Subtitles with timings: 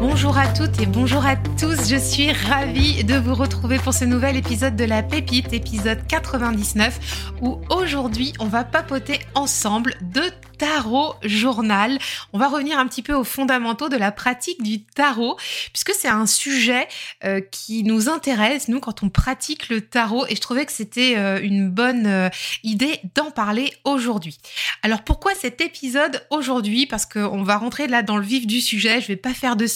[0.00, 4.06] Bonjour à toutes et bonjour à tous, je suis ravie de vous retrouver pour ce
[4.06, 10.22] nouvel épisode de la Pépite, épisode 99, où aujourd'hui on va papoter ensemble de
[10.60, 11.98] tarot journal.
[12.34, 15.38] On va revenir un petit peu aux fondamentaux de la pratique du tarot,
[15.72, 16.86] puisque c'est un sujet
[17.24, 21.14] euh, qui nous intéresse, nous, quand on pratique le tarot, et je trouvais que c'était
[21.16, 22.28] euh, une bonne euh,
[22.62, 24.36] idée d'en parler aujourd'hui.
[24.82, 26.84] Alors pourquoi cet épisode aujourd'hui?
[26.84, 29.66] Parce qu'on va rentrer là dans le vif du sujet, je vais pas faire de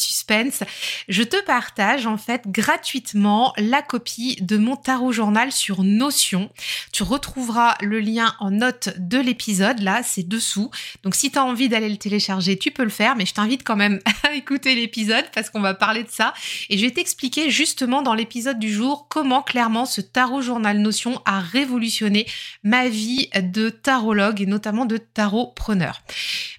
[1.08, 6.50] Je te partage en fait gratuitement la copie de mon tarot journal sur Notion.
[6.92, 10.70] Tu retrouveras le lien en note de l'épisode, là, c'est dessous.
[11.02, 13.64] Donc si tu as envie d'aller le télécharger, tu peux le faire, mais je t'invite
[13.64, 16.34] quand même à écouter l'épisode parce qu'on va parler de ça.
[16.70, 21.20] Et je vais t'expliquer justement dans l'épisode du jour comment clairement ce tarot journal Notion
[21.24, 22.26] a révolutionné
[22.62, 26.02] ma vie de tarologue et notamment de tarot preneur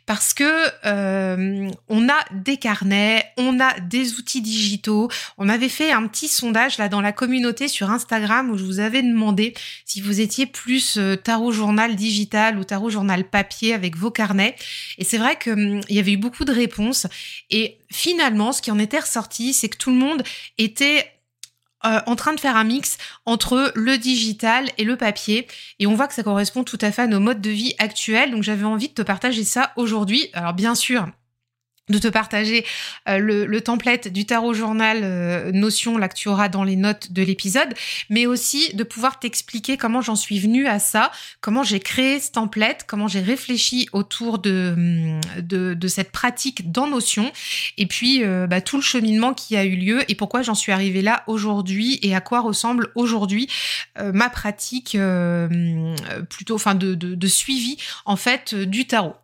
[0.05, 5.09] parce que euh, on a des carnets, on a des outils digitaux.
[5.37, 8.79] On avait fait un petit sondage là dans la communauté sur Instagram où je vous
[8.79, 9.53] avais demandé
[9.85, 14.55] si vous étiez plus euh, tarot journal digital ou tarot journal papier avec vos carnets.
[14.97, 17.07] Et c'est vrai qu'il hum, y avait eu beaucoup de réponses.
[17.49, 20.23] Et finalement, ce qui en était ressorti, c'est que tout le monde
[20.57, 21.11] était
[21.85, 25.47] euh, en train de faire un mix entre le digital et le papier.
[25.79, 28.31] Et on voit que ça correspond tout à fait à nos modes de vie actuels.
[28.31, 30.29] Donc j'avais envie de te partager ça aujourd'hui.
[30.33, 31.07] Alors bien sûr,
[31.89, 32.65] de te partager
[33.07, 37.11] euh, le, template du tarot journal euh, Notion là que tu auras dans les notes
[37.11, 37.73] de l'épisode,
[38.09, 42.31] mais aussi de pouvoir t'expliquer comment j'en suis venue à ça, comment j'ai créé ce
[42.31, 47.31] template, comment j'ai réfléchi autour de, hum, de, cette pratique dans Notion,
[47.77, 50.71] et puis euh, bah, tout le cheminement qui a eu lieu et pourquoi j'en suis
[50.71, 53.47] arrivée là aujourd'hui et à quoi ressemble aujourd'hui
[54.13, 54.97] ma pratique
[56.29, 59.15] plutôt, enfin de, de, de suivi en fait du tarot.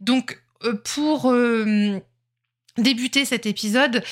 [0.00, 1.98] Donc euh, pour euh,
[2.78, 4.02] débuter cet épisode,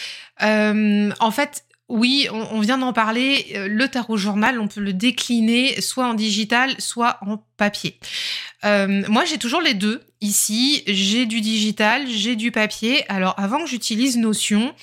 [0.42, 3.52] euh, en fait, oui, on, vient d'en parler.
[3.54, 7.98] Le tarot journal, on peut le décliner soit en digital, soit en papier.
[8.62, 10.84] moi, j'ai toujours les deux ici.
[10.86, 13.04] J'ai du digital, j'ai du papier.
[13.10, 14.74] Alors, avant que j'utilise Notion,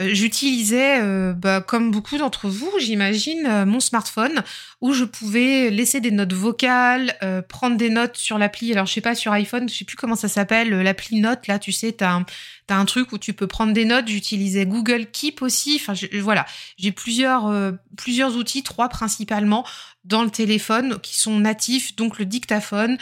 [0.00, 1.00] j'utilisais,
[1.34, 4.42] bah, comme beaucoup d'entre vous, j'imagine, mon smartphone
[4.84, 8.70] où je pouvais laisser des notes vocales, euh, prendre des notes sur l'appli.
[8.70, 11.46] Alors, je sais pas, sur iPhone, je sais plus comment ça s'appelle, euh, l'appli Notes,
[11.46, 12.26] là, tu sais, t'as un,
[12.72, 14.08] as un truc où tu peux prendre des notes.
[14.08, 15.80] J'utilisais Google Keep aussi.
[15.80, 16.46] Enfin, voilà,
[16.78, 19.66] j'ai plusieurs, euh, plusieurs outils, trois principalement,
[20.04, 22.98] dans le téléphone qui sont natifs, donc le dictaphone,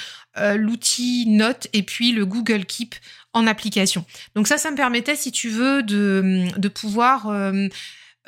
[0.55, 2.95] l'outil Notes et puis le Google Keep
[3.33, 4.05] en application.
[4.35, 7.29] Donc ça, ça me permettait, si tu veux, de, pouvoir...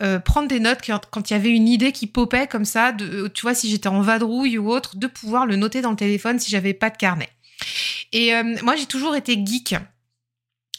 [0.00, 0.80] Euh, prendre des notes
[1.12, 2.92] quand, il y avait une idée qui popait comme ça,
[3.32, 6.40] tu vois, si j'étais en vadrouille ou autre, de pouvoir le noter dans le téléphone
[6.40, 7.28] si j'avais pas de carnet.
[8.12, 9.76] Et euh, moi, j'ai toujours été geek.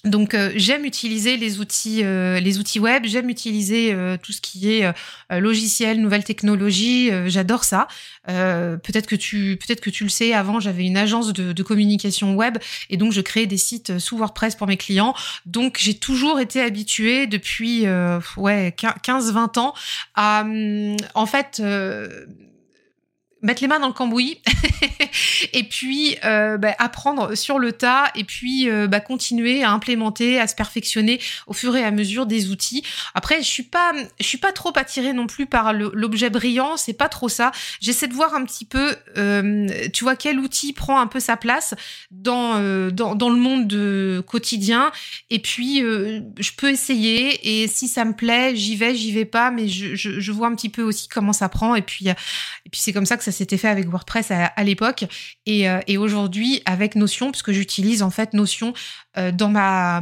[0.05, 4.39] Donc euh, j'aime utiliser les outils, euh, les outils web, j'aime utiliser euh, tout ce
[4.39, 4.93] qui est
[5.31, 7.87] logiciel, nouvelles technologies, j'adore ça.
[8.27, 10.33] peut-être que tu, peut-être que tu le sais.
[10.33, 12.57] Avant, j'avais une agence de, de, communication web
[12.89, 15.15] et donc je créais des sites sous WordPress pour mes clients.
[15.45, 17.85] Donc j'ai toujours été habituée depuis
[18.37, 19.73] ouais 15-20 ans
[20.13, 21.61] à hum, en fait
[23.45, 24.39] mettre les mains dans le cambouis
[25.53, 30.39] et puis euh, bah, apprendre sur le tas et puis euh, bah, continuer à implémenter,
[30.39, 32.83] à se perfectionner au fur et à mesure des outils.
[33.13, 36.93] Après, je suis pas, je suis pas trop attirée non plus par l'objet brillant, c'est
[36.93, 37.51] pas trop ça.
[37.79, 41.37] J'essaie de voir un petit peu, euh, tu vois, quel outil prend un peu sa
[41.37, 41.75] place
[42.11, 42.35] dans
[42.89, 44.91] dans, dans, le monde de quotidien.
[45.29, 49.51] Et puis, je peux essayer et si ça me plaît, j'y vais, j'y vais pas,
[49.51, 51.75] mais je, je, vois un petit peu aussi comment ça prend.
[51.75, 55.05] Et puis, et puis c'est comme ça que ça s'était fait avec WordPress à, l'époque
[55.45, 58.73] et, euh, et aujourd'hui avec Notion, puisque j'utilise en fait Notion
[59.17, 60.01] euh, dans ma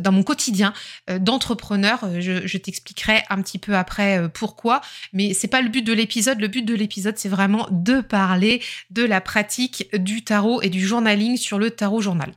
[0.00, 0.72] dans mon quotidien
[1.10, 2.00] euh, d'entrepreneur.
[2.20, 4.80] Je, je t'expliquerai un petit peu après pourquoi,
[5.12, 6.40] mais c'est pas le but de l'épisode.
[6.40, 10.86] Le but de l'épisode, c'est vraiment de parler de la pratique du tarot et du
[10.86, 12.32] journaling sur le tarot journal.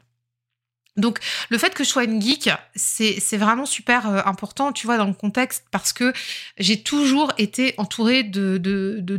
[0.98, 4.98] Donc le fait que je sois une geek, c'est vraiment super euh, important, tu vois,
[4.98, 6.12] dans le contexte, parce que
[6.58, 9.18] j'ai toujours été entourée de, de,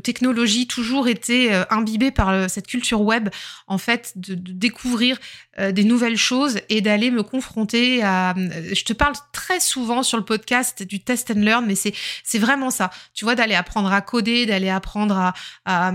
[0.69, 3.29] toujours été euh, imbibée par euh, cette culture web,
[3.69, 5.19] en fait, de, découvrir
[5.73, 8.33] des nouvelles choses et d'aller me confronter à...
[8.37, 12.71] Je te parle très souvent sur le podcast du test and learn, mais c'est vraiment
[12.71, 15.35] ça, tu vois, d'aller apprendre à coder, d'aller apprendre à,
[15.65, 15.93] à,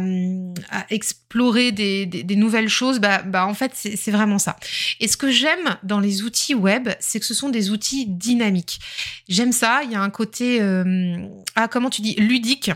[0.90, 4.58] explorer des, des, des, nouvelles choses, bah, bah en fait, c'est vraiment ça.
[5.00, 8.80] Et ce que j'aime dans les outils web, c'est que ce sont des outils dynamiques.
[9.28, 9.82] J'aime ça.
[9.84, 11.18] Il y a un côté, euh,
[11.56, 12.72] ah, comment tu dis, ludique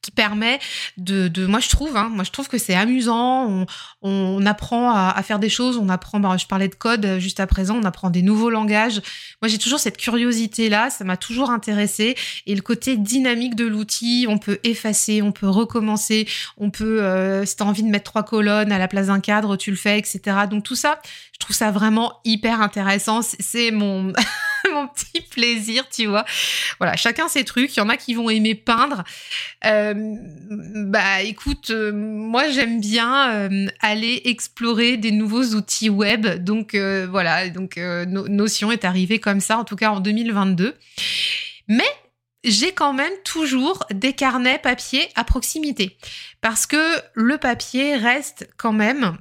[0.00, 0.58] qui permet
[0.96, 3.66] de, de moi je trouve, hein, moi je trouve que c'est amusant, on,
[4.02, 7.40] on apprend à, faire des choses, on apprend, bah, je parlais de code euh, juste
[7.40, 9.02] à présent, on apprend des nouveaux langages.
[9.42, 13.66] Moi j'ai toujours cette curiosité là, ça m'a toujours intéressé et le côté dynamique de
[13.66, 17.88] l'outil, on peut effacer, on peut recommencer, on peut, euh, si tu as envie de
[17.88, 20.20] mettre trois colonnes à la place d'un cadre, tu le fais, etc.
[20.48, 21.00] Donc tout ça,
[21.38, 23.20] je trouve ça vraiment hyper intéressant.
[23.22, 24.12] C'est mon
[24.72, 26.24] mon petit plaisir, tu vois.
[26.78, 27.76] Voilà, chacun ses trucs.
[27.76, 29.04] Il y en a qui vont aimer peindre.
[29.64, 36.26] Euh, bah, écoute, euh, moi j'aime bien euh, aller explorer des nouveaux outils web.
[36.42, 40.74] Donc voilà, donc Notion est arrivé comme ça, en tout cas en 2022.
[41.68, 41.88] Mais
[42.44, 45.98] j'ai quand même toujours des carnets papier à proximité
[46.40, 49.18] parce que le papier reste quand même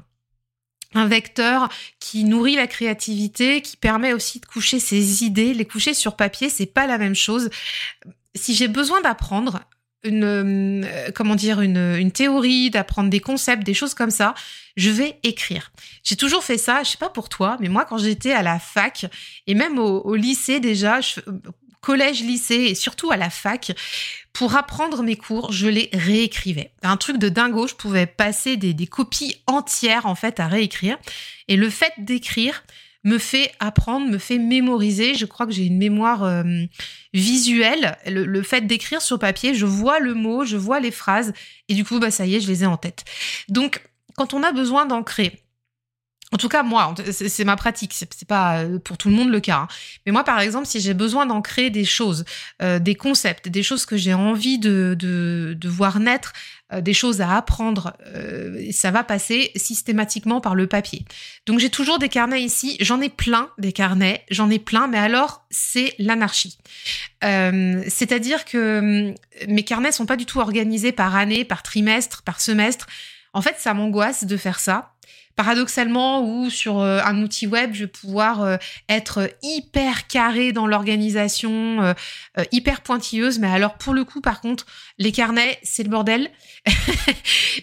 [0.93, 1.69] un vecteur
[1.99, 5.53] qui nourrit la créativité, qui permet aussi de coucher ses idées.
[5.53, 7.49] Les coucher sur papier, c'est pas la même chose.
[8.35, 9.61] Si j'ai besoin d'apprendre
[10.03, 10.23] une,
[10.85, 14.35] euh, comment dire, une, une théorie, d'apprendre des concepts, des choses comme ça,
[14.75, 15.71] je vais écrire.
[16.03, 18.59] J'ai toujours fait ça, je sais pas pour toi, mais moi, quand j'étais à la
[18.59, 19.07] fac
[19.47, 20.99] et même au, lycée déjà,
[21.81, 23.71] collège, lycée et surtout à la fac,
[24.37, 26.69] pour apprendre mes cours, je les réécrivais.
[26.83, 30.95] Un truc de dingo, je pouvais passer des, copies entières en fait à réécrire.
[31.47, 32.63] Et le fait d'écrire
[33.03, 35.15] me fait apprendre, me fait mémoriser.
[35.15, 36.43] Je crois que j'ai une mémoire euh,
[37.15, 37.97] visuelle.
[38.05, 41.33] Le, le fait d'écrire sur papier, je vois le mot, je vois les phrases,
[41.67, 43.05] et du coup, bah ça y est, je les ai en tête.
[43.49, 43.81] Donc,
[44.17, 45.41] quand on a besoin d'ancrer
[46.33, 47.93] en tout cas, moi, c'est ma pratique.
[47.93, 49.59] C'est pas euh, pour tout le monde le cas.
[49.59, 49.67] Hein.
[50.05, 52.25] Mais moi, par exemple, si j'ai besoin d'ancrer des choses,
[52.61, 56.33] euh, des concepts, des choses que j'ai envie de, de, de, voir naître,
[56.73, 57.93] euh, des choses à apprendre,
[58.71, 61.05] ça va passer systématiquement par le papier.
[61.45, 62.75] Donc, j'ai toujours des carnets ici.
[62.81, 64.25] J'en ai plein des carnets.
[64.29, 64.87] J'en ai plein.
[64.87, 66.57] Mais alors, c'est l'anarchie.
[67.21, 69.13] C'est-à-dire que
[69.47, 72.85] mes carnets sont pas du tout organisés par année, par trimestre, par semestre.
[73.31, 74.93] En fait, ça m'angoisse de faire ça
[75.37, 78.57] paradoxalement ou sur euh, un outil web, je vais pouvoir euh,
[78.89, 81.93] être hyper carré dans l'organisation, euh,
[82.51, 83.37] hyper pointilleuse.
[83.39, 84.65] Mais alors pour le coup, par contre,
[84.97, 86.29] les carnets, c'est le bordel,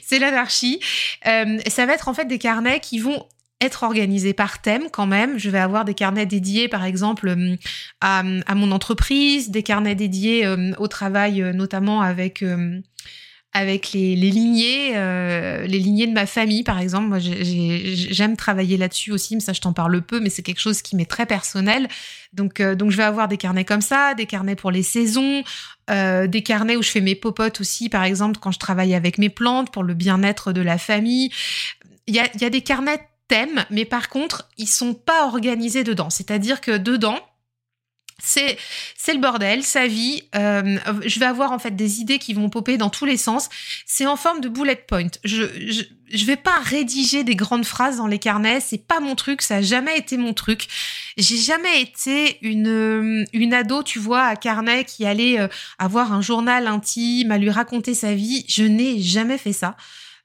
[0.02, 0.80] c'est l'anarchie.
[1.24, 3.26] ça va être en fait des carnets qui vont
[3.60, 5.36] être organisés par thème quand même.
[5.36, 7.34] Je vais avoir des carnets dédiés, par exemple,
[8.00, 10.46] à mon entreprise, des carnets dédiés
[10.78, 12.44] au travail, notamment avec
[13.54, 17.06] avec les, les lignées, euh, les lignées de ma famille, par exemple.
[17.06, 20.82] Moi, j'aime travailler là-dessus aussi, mais ça, je t'en parle peu, mais c'est quelque chose
[20.82, 21.88] qui m'est très personnel.
[22.32, 25.44] Donc, euh, donc, je vais avoir des carnets comme ça, des carnets pour les saisons,
[25.88, 29.18] euh, des carnets où je fais mes popotes aussi, par exemple, quand je travaille avec
[29.18, 31.30] mes plantes, pour le bien-être de la famille.
[32.08, 35.84] Il y a, y a des carnets thèmes, mais par contre, ils sont pas organisés
[35.84, 36.10] dedans.
[36.10, 37.20] C'est-à-dire que dedans,
[38.22, 38.56] c'est
[38.96, 40.22] c'est le bordel, sa vie.
[40.34, 43.48] Euh, je vais avoir en fait des idées qui vont popper dans tous les sens.
[43.86, 45.08] C'est en forme de bullet point.
[45.24, 48.60] Je, je je vais pas rédiger des grandes phrases dans les carnets.
[48.60, 49.42] C'est pas mon truc.
[49.42, 50.68] Ça a jamais été mon truc.
[51.16, 56.20] J'ai jamais été une une ado, tu vois, à carnet qui allait euh, avoir un
[56.20, 58.44] journal intime, à lui raconter sa vie.
[58.48, 59.76] Je n'ai jamais fait ça.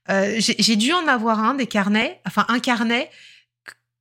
[0.10, 3.10] Euh, j'ai dû en avoir un des carnets, enfin un carnet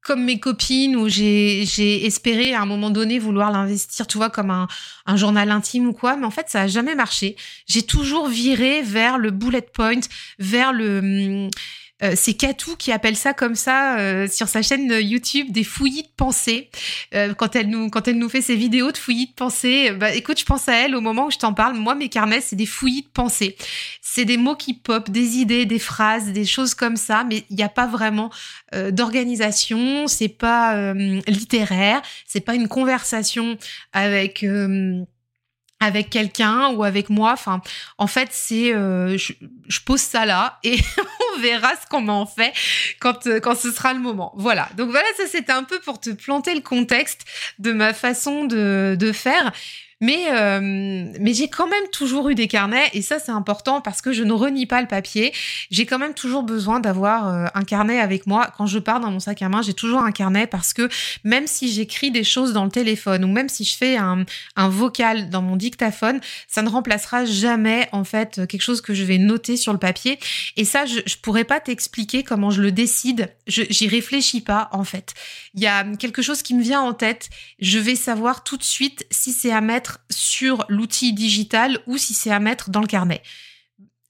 [0.08, 4.50] comme mes copines où j'ai espéré à un moment donné vouloir l'investir, tu vois, comme
[4.50, 4.66] un,
[5.04, 7.36] un, journal intime ou quoi, mais en fait ça a jamais marché.
[7.66, 10.00] J'ai toujours viré vers le bullet point,
[10.38, 11.50] vers le hum,
[12.02, 16.02] euh, c'est Katou qui appelle ça comme ça euh, sur sa chaîne YouTube des fouillis
[16.02, 16.70] de pensée.
[17.14, 20.14] Euh, quand elle nous quand elle nous fait ses vidéos de fouillis de pensée, bah
[20.14, 21.76] écoute, je pense à elle au moment où je t'en parle.
[21.76, 23.56] Moi, mes carnets, c'est des fouillis de pensée.
[24.00, 27.56] C'est des mots qui pop, des idées, des phrases, des choses comme ça, mais il
[27.56, 28.30] n'y a pas vraiment
[28.90, 30.06] d'organisation.
[30.06, 30.94] C'est pas
[31.26, 32.02] littéraire.
[32.26, 33.58] C'est pas une conversation
[33.92, 34.44] avec
[35.80, 37.32] avec quelqu'un ou avec moi.
[37.32, 37.60] Enfin,
[37.98, 40.78] en fait, c'est euh, je, pose ça là et
[41.36, 42.52] on verra ce qu'on m'en fait
[43.00, 44.32] quand euh, quand ce sera le moment.
[44.36, 44.68] Voilà.
[44.76, 47.24] Donc voilà, ça c'était un peu pour te planter le contexte
[47.58, 49.52] de ma façon de de faire.
[50.00, 54.00] Mais, euh, mais j'ai quand même toujours eu des carnets et ça c'est important parce
[54.00, 55.32] que je ne renie pas le papier.
[55.70, 58.48] J'ai quand même toujours besoin d'avoir euh, un carnet avec moi.
[58.56, 60.88] Quand je pars dans mon sac à main, j'ai toujours un carnet parce que
[61.24, 64.24] même si j'écris des choses dans le téléphone ou même si je fais un,
[64.54, 69.02] un vocal dans mon dictaphone, ça ne remplacera jamais en fait quelque chose que je
[69.02, 70.20] vais noter sur le papier.
[70.56, 73.34] Et ça, je, je pourrais pas t'expliquer comment je le décide.
[73.48, 75.14] J'y réfléchis pas en fait.
[75.54, 77.30] Il y a quelque chose qui me vient en tête.
[77.58, 82.14] Je vais savoir tout de suite si c'est à mettre sur l'outil digital ou si
[82.14, 83.22] c'est à mettre dans le carnet.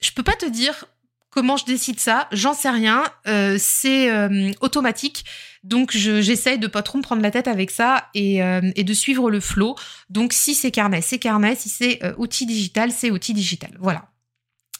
[0.01, 0.85] Je peux pas te dire
[1.29, 5.25] comment je décide ça, j'en sais rien, euh, c'est euh, automatique.
[5.63, 9.29] Donc j'essaye de pas trop me prendre la tête avec ça et, euh, de suivre
[9.29, 9.75] le flow.
[10.09, 13.71] Donc si c'est carnet, c'est carnet, si c'est outil digital, c'est outil digital.
[13.79, 14.05] Voilà.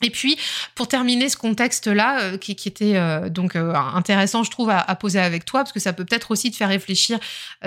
[0.01, 0.37] Et puis,
[0.75, 5.43] pour terminer ce contexte-là, qui, qui, était donc intéressant, je trouve, à, à, poser avec
[5.43, 7.19] toi, parce que ça peut peut-être aussi te faire réfléchir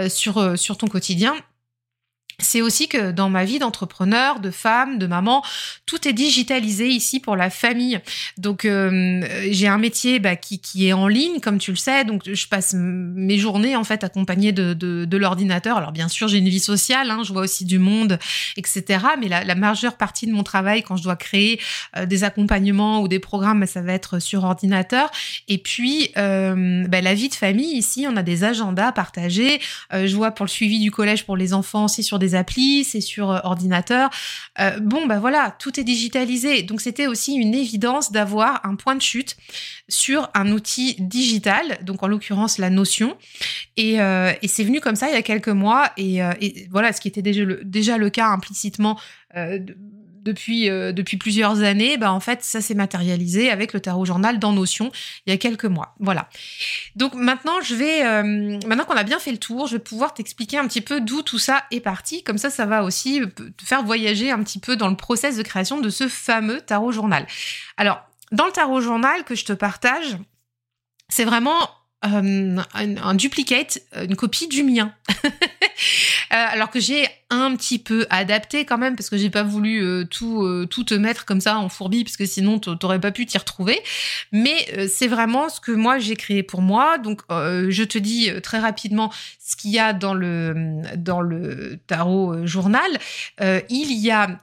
[0.08, 1.34] sur, sur ton quotidien
[2.38, 5.42] c'est aussi que dans ma vie d'entrepreneur, de femme, de maman,
[5.86, 8.00] tout est digitalisé ici pour la famille.
[8.38, 12.04] Donc euh, j'ai un métier bah, qui, qui, est en ligne, comme tu le sais.
[12.04, 15.76] Donc je passe mes journées en fait accompagnée de, de, l'ordinateur.
[15.76, 18.18] Alors bien sûr j'ai une vie sociale, hein, je vois aussi du monde,
[18.56, 19.04] etc.
[19.20, 21.60] Mais la, majeure partie de mon travail, quand je dois créer
[21.96, 25.10] euh, des accompagnements ou des programmes, bah, ça va être sur ordinateur.
[25.48, 29.60] Et puis euh, bah, la vie de famille ici, on a des agendas partagés.
[29.92, 33.00] Je vois pour le suivi du collège pour les enfants aussi sur des applis, c'est
[33.00, 34.10] sur euh, ordinateur.
[34.60, 36.62] Euh, bon, bah voilà, tout est digitalisé.
[36.62, 39.36] Donc c'était aussi une évidence d'avoir un point de chute
[39.88, 43.16] sur un outil digital, donc en l'occurrence la Notion.
[43.76, 45.90] Et, euh, c'est venu comme ça il y a quelques mois.
[45.96, 46.20] Et,
[46.70, 48.98] voilà, ce qui était déjà le cas implicitement
[50.22, 54.38] depuis, euh, depuis plusieurs années, bah, en fait, ça s'est matérialisé avec le tarot journal
[54.38, 54.90] dans Notion
[55.26, 55.94] il y a quelques mois.
[56.00, 56.28] Voilà.
[56.96, 60.14] Donc maintenant, je vais, euh, maintenant qu'on a bien fait le tour, je vais pouvoir
[60.14, 62.22] t'expliquer un petit peu d'où tout ça est parti.
[62.22, 65.42] Comme ça, ça va aussi te faire voyager un petit peu dans le process de
[65.42, 67.26] création de ce fameux tarot journal.
[67.76, 68.00] Alors,
[68.30, 70.16] dans le tarot journal que je te partage,
[71.08, 71.68] c'est vraiment
[72.04, 74.92] euh, un, duplicate, une copie du mien.
[76.32, 79.84] Euh, alors que j'ai un petit peu adapté quand même parce que j'ai pas voulu
[79.84, 83.10] euh, tout euh, tout te mettre comme ça en fourbi parce que sinon t'aurais pas
[83.10, 83.78] pu t'y retrouver.
[84.30, 86.96] Mais c'est vraiment ce que moi j'ai créé pour moi.
[86.98, 92.46] Donc je te dis très rapidement ce qu'il y a dans le dans le tarot
[92.46, 92.98] journal.
[93.40, 94.40] il y a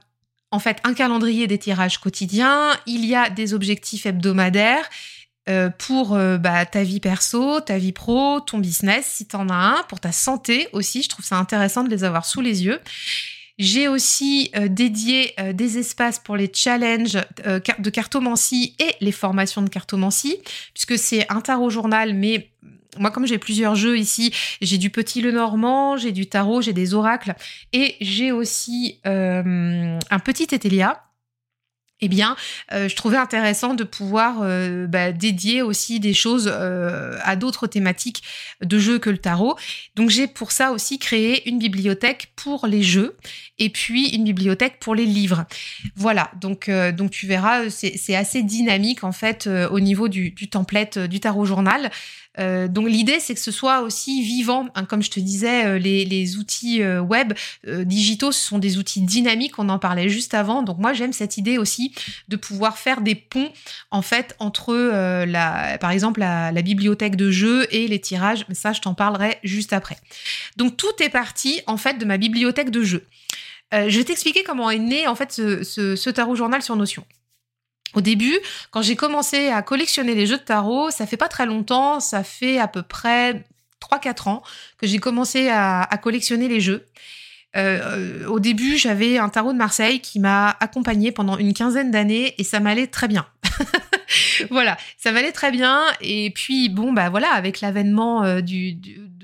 [0.52, 2.76] en fait un calendrier des tirages quotidiens.
[2.86, 5.19] Il y a des objectifs hebdomadaires euh,
[5.78, 9.54] pour euh, bah, ta vie perso, ta vie pro, ton business, si tu en as
[9.54, 11.02] un, pour ta santé aussi.
[11.02, 12.80] Je trouve ça intéressant de les avoir sous les yeux.
[13.58, 19.68] J'ai aussi euh, dédié des espaces pour les challenges de cartomancie et les formations de
[19.68, 20.38] cartomancie,
[20.72, 22.50] puisque c'est un tarot journal, mais
[22.98, 26.72] moi, comme j'ai plusieurs jeux ici, j'ai du petit le normand, j'ai du tarot, j'ai
[26.72, 27.34] des oracles,
[27.72, 31.09] et j'ai aussi un petit Etelia
[32.00, 32.36] eh bien,
[32.72, 37.66] euh, je trouvais intéressant de pouvoir euh, bah, dédier aussi des choses euh, à d'autres
[37.66, 38.22] thématiques
[38.62, 39.56] de jeux que le tarot.
[39.96, 43.16] Donc j'ai pour ça aussi créé une bibliothèque pour les jeux
[43.58, 45.44] et puis une bibliothèque pour les livres.
[45.94, 50.98] Voilà, donc, donc tu verras, c'est assez dynamique en fait au niveau du, du template
[50.98, 51.90] du tarot journal.
[52.38, 54.68] Euh, donc l'idée, c'est que ce soit aussi vivant.
[54.74, 57.32] Hein, comme je te disais, euh, les, outils euh, web
[57.66, 59.58] digitaux, ce sont des outils dynamiques.
[59.58, 60.62] On en parlait juste avant.
[60.62, 61.92] Donc moi, j'aime cette idée aussi
[62.28, 63.50] de pouvoir faire des ponts
[63.90, 64.74] en fait entre
[65.24, 68.44] la, par exemple, la, bibliothèque de jeux et les tirages.
[68.48, 69.96] Mais ça, je t'en parlerai juste après.
[70.56, 73.06] Donc tout est parti en fait de ma bibliothèque de jeux.
[73.72, 77.04] je vais t'expliquer comment est né en fait ce tarot journal sur Notion.
[77.94, 78.38] Au début,
[78.70, 82.22] quand j'ai commencé à collectionner les jeux de tarot, ça fait pas très longtemps, ça
[82.22, 83.44] fait à peu près
[83.80, 84.42] 3-4 ans
[84.78, 86.86] que j'ai commencé à, collectionner les jeux.
[87.56, 92.34] Euh, au début, j'avais un tarot de Marseille qui m'a accompagné pendant une quinzaine d'années
[92.38, 93.26] et ça m'allait très bien.
[94.50, 95.82] voilà, ça m'allait très bien.
[96.00, 98.78] Et puis bon, bah voilà, avec l'avènement euh, du,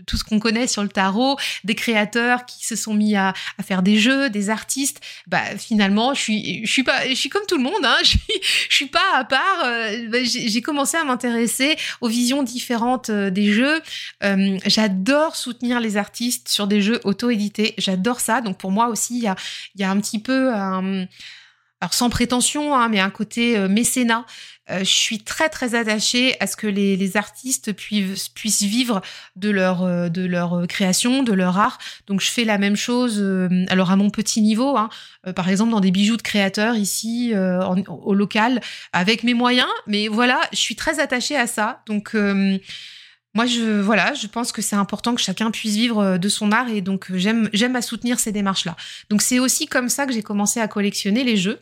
[0.06, 3.34] tout ce qu'on connaît sur le tarot, des créateurs qui se sont mis à,
[3.64, 7.46] faire des jeux, des artistes, bah finalement, je suis, je suis pas, je suis comme
[7.46, 7.84] tout le monde.
[7.84, 8.20] Hein, je suis,
[8.68, 9.64] je suis pas à part.
[9.64, 13.80] Euh, bah, j'ai commencé à m'intéresser aux visions différentes euh, des jeux.
[14.66, 17.74] J'adore soutenir les artistes sur des jeux auto-édités.
[17.78, 18.40] J'adore ça.
[18.40, 19.36] Donc pour moi aussi, il y a,
[19.76, 21.06] y a un petit peu un
[21.80, 24.24] alors sans prétention, hein, mais un côté euh, mécénat.
[24.70, 29.02] Euh, je suis très très attachée à ce que les, artistes puissent, puissent vivre
[29.36, 31.78] de leur euh, de leur création, de leur art.
[32.06, 33.22] Donc je fais la même chose,
[33.68, 34.88] alors à mon petit niveau, hein,
[35.34, 38.60] par exemple dans des bijoux de créateurs ici au local,
[38.92, 39.68] avec mes moyens.
[39.86, 41.82] Mais voilà, je suis très attachée à ça.
[41.86, 42.16] Donc
[43.36, 46.52] moi, je, voilà, je pense que c'est important que chacun puisse vivre euh, de son
[46.52, 48.76] art et donc euh, j'aime, à soutenir ces démarches-là.
[49.10, 51.60] Donc c'est aussi comme ça que j'ai commencé à collectionner les jeux.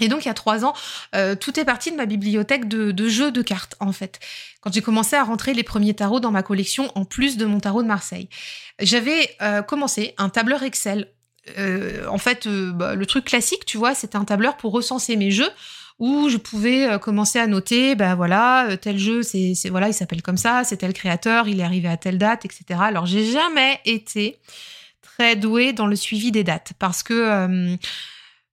[0.00, 0.74] Et donc, il y a trois ans,
[1.14, 4.20] euh, tout est parti de ma bibliothèque de, jeux de cartes, en fait.
[4.60, 7.60] Quand j'ai commencé à rentrer les premiers tarots dans ma collection, en plus de mon
[7.60, 8.28] tarot de Marseille.
[8.78, 9.36] J'avais
[9.66, 11.08] commencé un tableur Excel.
[11.56, 15.50] en fait, bah, le truc classique, tu vois, c'était un tableur pour recenser mes jeux
[15.98, 19.94] où je pouvais euh, commencer à noter, ben voilà, euh, tel jeu, c'est voilà, il
[19.94, 22.80] s'appelle comme ça, c'est tel créateur, il est arrivé à telle date, etc.
[22.82, 24.38] Alors j'ai jamais été
[25.00, 27.76] très douée dans le suivi des dates parce que euh,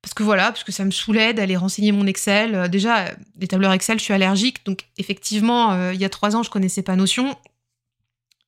[0.01, 2.69] parce que voilà, parce que ça me saoulait d'aller renseigner mon Excel.
[2.69, 3.05] Déjà,
[3.39, 6.81] les tableurs Excel, je suis allergique, donc effectivement, il y a trois ans, je connaissais
[6.81, 7.38] pas Notion.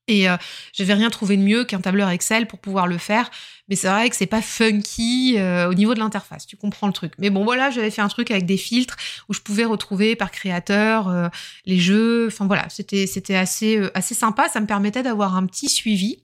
[0.08, 0.38] Et euh,
[0.72, 3.32] j'avais rien trouvé de mieux qu'un tableur Excel pour pouvoir le faire.
[3.68, 6.46] Mais c'est vrai que c'est pas funky euh, au niveau de l'interface.
[6.46, 7.14] Tu comprends le truc.
[7.18, 8.96] Mais bon, voilà, j'avais fait un truc avec des filtres
[9.28, 11.28] où je pouvais retrouver par créateur euh,
[11.66, 12.28] les jeux.
[12.28, 14.48] Enfin voilà, c'était c'était assez assez sympa.
[14.50, 16.20] Ça me permettait d'avoir un petit suivi.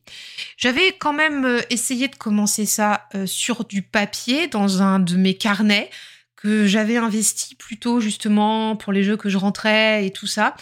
[0.57, 5.89] J'avais quand même essayé de commencer ça sur du papier dans un de mes carnets
[6.35, 10.55] que j'avais investi plutôt justement pour les jeux que je rentrais et tout ça.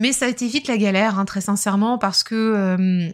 [0.00, 3.10] Mais ça a été vite la galère, hein, très sincèrement, parce que euh,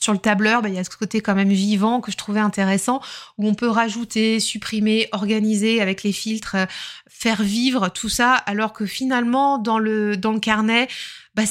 [0.00, 2.40] sur le tableur, bah, il y a ce côté quand même vivant que je trouvais
[2.40, 3.00] intéressant,
[3.36, 6.66] où on peut rajouter, supprimer, organiser avec les filtres, euh,
[7.08, 10.88] faire vivre tout ça, alors que finalement, dans le, dans le carnet,
[11.34, 11.42] bah,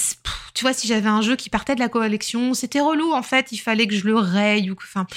[0.56, 3.52] tu vois, si j'avais un jeu qui partait de la collection, c'était relou en fait,
[3.52, 5.08] il fallait que je le raye ou enfin.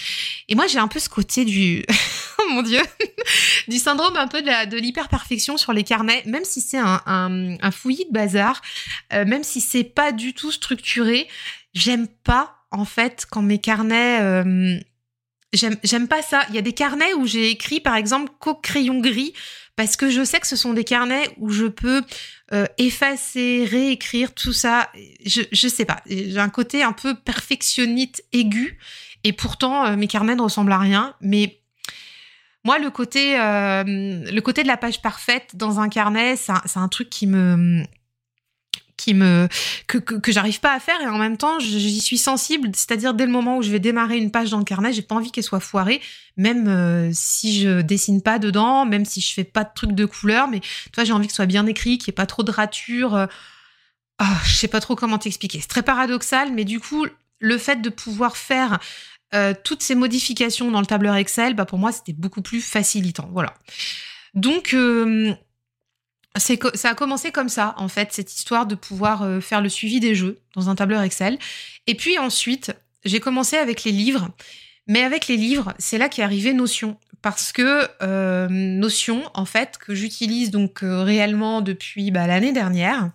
[0.49, 1.85] Et moi, j'ai un peu ce côté du,
[2.39, 2.81] oh mon dieu,
[3.69, 8.05] du syndrome un peu de, l'hyper-perfection sur les carnets, même si c'est un, un, fouillis
[8.05, 8.61] de bazar,
[9.15, 11.27] euh, même si c'est pas du tout structuré,
[11.75, 14.79] j'aime pas en fait quand mes carnets euh,
[15.53, 16.45] j'aime pas ça.
[16.49, 19.33] Il y a des carnets où j'ai écrit par exemple qu'au crayon gris
[19.77, 22.03] parce que je sais que ce sont des carnets où je peux
[22.53, 24.91] euh, effacer, réécrire tout ça.
[25.25, 26.03] Je je sais pas.
[26.07, 28.79] J'ai un côté un peu perfectionniste aigu
[29.25, 31.15] et pourtant mes carnets ne ressemblent à rien.
[31.21, 31.63] Mais
[32.65, 36.89] moi, le côté, euh, le côté de la page parfaite dans un carnet, c'est un,
[36.89, 37.83] truc qui me
[38.97, 42.71] qui que, que, que j'arrive pas à faire et en même temps j'y suis sensible
[42.75, 45.15] c'est-à-dire dès le moment où je vais démarrer une page dans le carnet j'ai pas
[45.15, 46.01] envie qu'elle soit foirée
[46.37, 50.05] même euh, si je dessine pas dedans même si je fais pas de trucs de
[50.05, 50.61] couleur mais
[50.93, 53.15] toi j'ai envie que ce soit bien écrit qu'il y ait pas trop de ratures
[53.15, 53.27] euh,
[54.21, 57.07] oh, je sais pas trop comment t'expliquer c'est très paradoxal mais du coup
[57.41, 58.79] le fait de pouvoir faire
[59.35, 63.29] euh, toutes ces modifications dans le tableur Excel, bah pour moi, c'était beaucoup plus facilitant.
[63.33, 63.55] Voilà.
[64.35, 65.35] Donc, euh,
[66.37, 69.69] c'est ça a commencé comme ça, en fait, cette histoire de pouvoir euh, faire le
[69.69, 71.39] suivi des jeux dans un tableur Excel.
[71.87, 72.73] Et puis ensuite,
[73.05, 74.31] j'ai commencé avec les livres.
[74.89, 76.97] Mais avec les livres, c'est là qu'est arrivé Notion.
[77.21, 77.89] Parce que
[78.49, 83.13] Notion, en fait, que j'utilise donc réellement depuis bah, l'année dernière,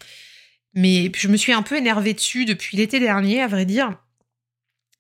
[0.74, 3.98] mais je me suis un peu énervée dessus depuis l'été dernier, à vrai dire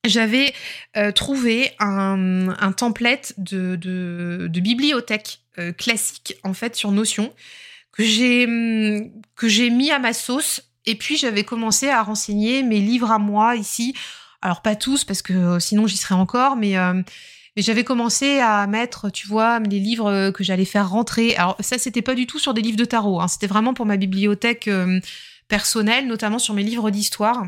[0.07, 0.53] j'avais
[0.95, 7.33] euh, trouvé un, un template de, de, bibliothèque euh, classique en fait sur Notion
[7.97, 12.79] que j'ai que j'ai mis à ma sauce et puis j'avais commencé à renseigner mes
[12.79, 13.95] livres à moi ici.
[14.41, 16.75] Alors pas tous parce que euh, sinon j'y serais encore, mais
[17.55, 21.35] mais j'avais commencé à mettre, tu vois, les livres que j'allais faire rentrer.
[21.37, 23.19] Alors ça, c'était pas du tout sur des livres de tarot.
[23.19, 23.27] Hein.
[23.27, 24.69] C'était vraiment pour ma bibliothèque
[25.47, 27.47] personnelle, notamment sur mes livres d'histoire.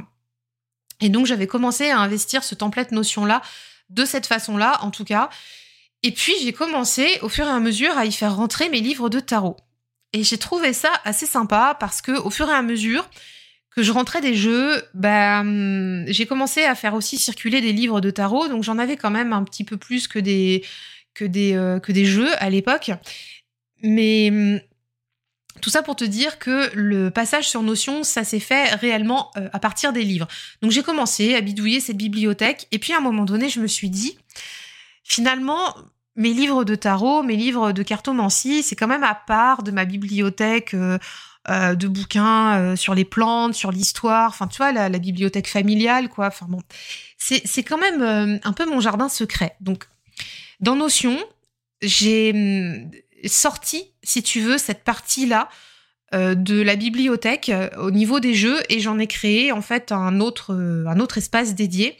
[0.99, 3.43] Et donc j'avais commencé à investir ce template Notion-là
[3.89, 5.29] de cette façon-là, en tout cas.
[6.03, 9.09] Et puis j'ai commencé au fur et à mesure à y faire rentrer mes livres
[9.09, 9.57] de tarot.
[10.13, 13.10] Et j'ai trouvé ça assez sympa parce que au fur et à mesure
[13.76, 18.10] que je rentrais des jeux, ben j'ai commencé à faire aussi circuler des livres de
[18.10, 20.63] tarot, donc j'en avais quand même un petit peu plus que des
[21.13, 22.91] que des euh, que des jeux à l'époque.
[23.84, 24.62] Mais
[25.62, 29.50] tout ça pour te dire que le passage sur Notion, ça s'est fait réellement euh,
[29.54, 30.28] à partir des livres.
[30.62, 33.67] Donc j'ai commencé à bidouiller cette bibliothèque et puis à un moment donné, je me
[33.67, 34.17] suis dit,
[35.04, 35.76] finalement,
[36.19, 39.86] mes livres de tarot, mes livres de cartomancie, c'est quand même à part de ma
[39.86, 40.99] bibliothèque euh,
[41.49, 46.27] euh, de bouquins sur les plantes, sur l'histoire, enfin tu vois, la, bibliothèque familiale, quoi.
[46.27, 46.62] Enfin bon,
[47.17, 49.55] c'est quand même un peu mon jardin secret.
[49.62, 49.88] Donc
[50.60, 51.17] dans Notion,
[51.82, 52.91] j'ai hum,
[53.25, 55.49] sorti, si tu veux, cette partie-là
[56.13, 59.91] euh, de la bibliothèque euh, au niveau des jeux et j'en ai créé en fait
[59.91, 61.97] un autre, euh, un autre espace dédié.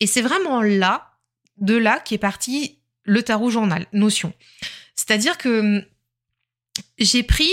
[0.00, 1.12] Et c'est vraiment là,
[1.58, 4.32] de là, qui est parti le tarot journal, Notion.
[4.94, 5.84] C'est-à-dire que hum,
[6.98, 7.50] j'ai pris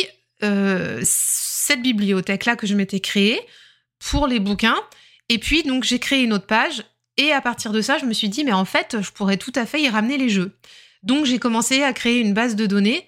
[1.04, 3.40] cette bibliothèque-là que je m'étais créée
[4.00, 4.80] pour les bouquins
[5.30, 6.84] et puis donc j'ai créé une autre page
[7.18, 9.54] et à partir de ça, je me suis dit mais en fait, je pourrais tout
[9.54, 10.58] à fait y ramener les jeux.
[11.04, 13.08] Donc j'ai commencé à créer une base de données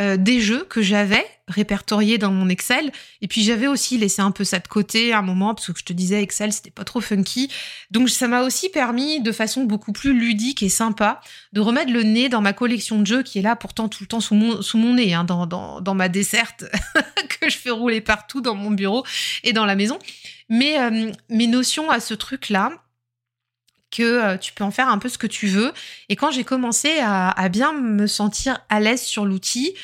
[0.00, 2.92] euh, des jeux que j'avais répertoriés dans mon Excel.
[3.22, 5.78] Et puis j'avais aussi laissé un peu ça de côté à un moment parce que
[5.78, 7.50] je te disais Excel c'était pas trop funky.
[7.90, 11.20] Donc ça m'a aussi permis de façon beaucoup plus ludique et sympa
[11.52, 14.06] de remettre le nez dans ma collection de jeux qui est là pourtant tout le
[14.06, 16.64] temps sous mon, sous mon nez, hein, dans, dans, dans ma desserte
[17.40, 19.04] que je fais rouler partout dans mon bureau
[19.42, 19.98] et dans la maison.
[20.48, 22.72] Mais euh, mes notions à ce truc-là,
[23.90, 25.72] que euh, tu peux en faire un peu ce que tu veux.
[26.08, 29.74] Et quand j'ai commencé à, bien me sentir à l'aise sur l'outil,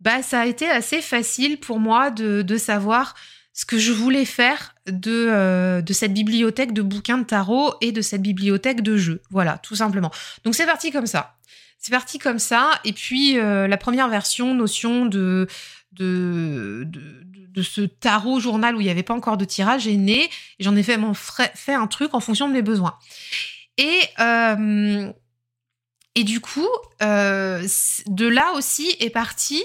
[0.00, 3.14] bah ça a été assez facile pour moi de, savoir
[3.52, 7.90] ce que je voulais faire de, euh, de cette bibliothèque de bouquins de tarot et
[7.90, 9.20] de cette bibliothèque de jeux.
[9.30, 10.12] Voilà, tout simplement.
[10.44, 11.34] Donc c'est parti comme ça.
[11.78, 12.70] C'est parti comme ça.
[12.84, 15.48] Et puis euh, la première version, notion de,
[15.92, 17.24] de, de,
[17.56, 20.30] ce tarot journal où il n'y avait pas encore de tirage est née.
[20.58, 22.98] Et j'en ai fait, mon fait un truc en fonction de mes besoins.
[23.76, 25.12] Et, euh,
[26.16, 26.68] du coup,
[27.00, 27.66] euh,
[28.06, 29.62] de là aussi est parti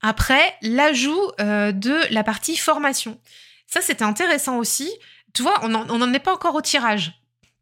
[0.00, 3.20] après l'ajout euh, de la partie formation.
[3.68, 4.90] Ça, c'était intéressant aussi.
[5.32, 7.12] Tu vois, on n'en est pas encore au tirage.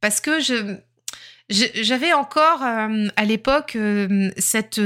[0.01, 0.79] Parce que je,
[1.51, 3.77] j'avais encore à l'époque
[4.37, 4.81] cette,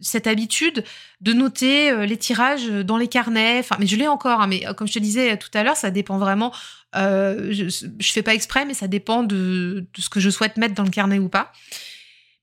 [0.00, 0.82] cette habitude
[1.20, 3.58] de noter les tirages dans les carnets.
[3.60, 4.40] Enfin, mais je l'ai encore.
[4.40, 6.52] Hein, mais comme je te disais tout à l'heure, ça dépend vraiment
[6.96, 7.64] euh, je,
[7.98, 10.90] je fais pas exprès, mais ça dépend de, ce que je souhaite mettre dans le
[10.90, 11.52] carnet ou pas.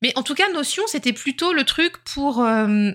[0.02, 2.92] Mais en tout cas, Notion, c'était plutôt le truc pour euh,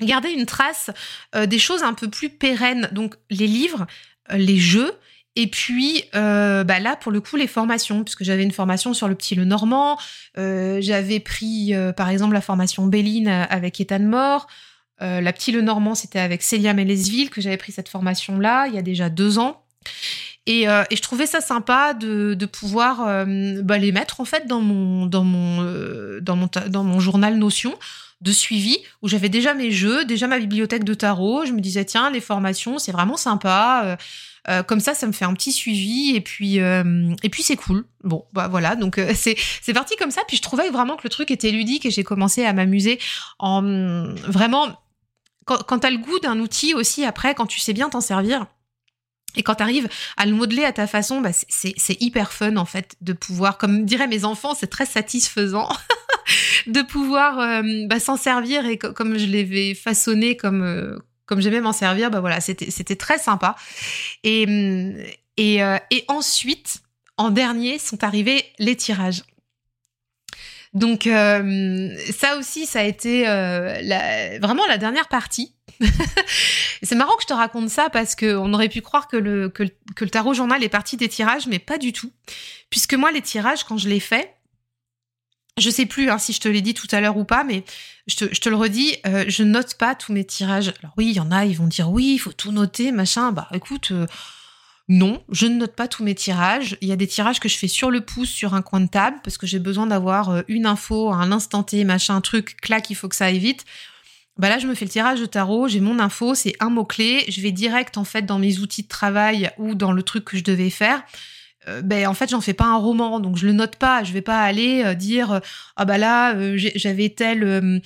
[0.00, 0.90] garder une trace
[1.34, 2.88] euh, des choses un peu plus pérennes.
[2.92, 3.86] Donc les livres,
[4.30, 4.92] les jeux,
[5.36, 9.14] et puis bah là, pour le coup, les formations, puisque j'avais une formation sur le
[9.14, 9.98] petit le normand,
[10.36, 14.46] j'avais pris par exemple la formation Béline avec Ethan Moore.
[15.00, 18.78] la petit le normand, c'était avec Célia Mélesville que j'avais pris cette formation-là il y
[18.78, 19.64] a déjà deux ans.
[20.48, 24.60] Euh, et, je trouvais ça sympa de, pouvoir euh, bah, les mettre en fait dans
[24.60, 27.74] mon, dans mon, euh, dans mon, dans mon journal Notion
[28.20, 31.44] de suivi où j'avais déjà mes jeux, déjà ma bibliothèque de tarot.
[31.46, 33.96] Je me disais tiens les formations c'est vraiment sympa.
[34.66, 37.84] Comme ça, ça me fait un petit suivi et puis et puis c'est cool.
[38.02, 40.22] Bon, bah voilà, donc c'est c'est parti comme ça.
[40.26, 42.98] Puis je trouvais vraiment que le truc était ludique et j'ai commencé à m'amuser
[43.38, 43.62] en
[44.26, 44.80] vraiment
[45.44, 48.46] quand, quand t'as le goût d'un outil aussi après, quand tu sais bien t'en servir
[49.36, 52.64] et quand tu arrives à le modeler à ta façon, bah c'est hyper fun en
[52.64, 55.68] fait de pouvoir, comme diraient mes enfants, c'est très satisfaisant
[56.66, 61.60] de pouvoir euh, bah, s'en servir et comme je l'avais façonné, comme euh, comme j'aimais
[61.60, 63.56] m'en servir, bah voilà, c'était très sympa.
[64.22, 64.46] Et
[65.36, 66.82] et, euh, et ensuite,
[67.16, 69.24] en dernier, sont arrivés les tirages.
[70.74, 75.54] Donc ça aussi, ça a été la, vraiment la dernière partie
[76.82, 79.62] c'est marrant que je te raconte ça parce qu'on aurait pu croire que le, que,
[79.62, 82.10] le tarot journal est parti des tirages, mais pas du tout.
[82.70, 84.34] Puisque moi, les tirages, quand je les fais,
[85.56, 87.64] je sais plus hein, si je te l'ai dit tout à l'heure ou pas, mais
[88.06, 90.72] je te, le redis, euh, je note pas tous mes tirages.
[90.82, 93.32] Alors oui, il y en a, ils vont dire oui, il faut tout noter, machin.
[93.32, 94.06] Bah écoute, euh,
[94.88, 96.76] non, je ne note pas tous mes tirages.
[96.80, 98.88] Il y a des tirages que je fais sur le pouce, sur un coin de
[98.88, 102.56] table, parce que j'ai besoin d'avoir euh, une info à un instant T, machin, truc,
[102.60, 103.64] clac, il faut que ça aille vite
[104.36, 106.84] bah là je me fais le tirage de tarot, j'ai mon info, c'est un mot
[106.84, 110.24] clé, je vais direct en fait dans mes outils de travail ou dans le truc
[110.24, 111.02] que je devais faire.
[111.68, 114.12] Euh, ben en fait j'en fais pas un roman donc je le note pas, je
[114.12, 115.40] vais pas aller euh, dire euh,
[115.76, 117.80] ah bah là j'avais telle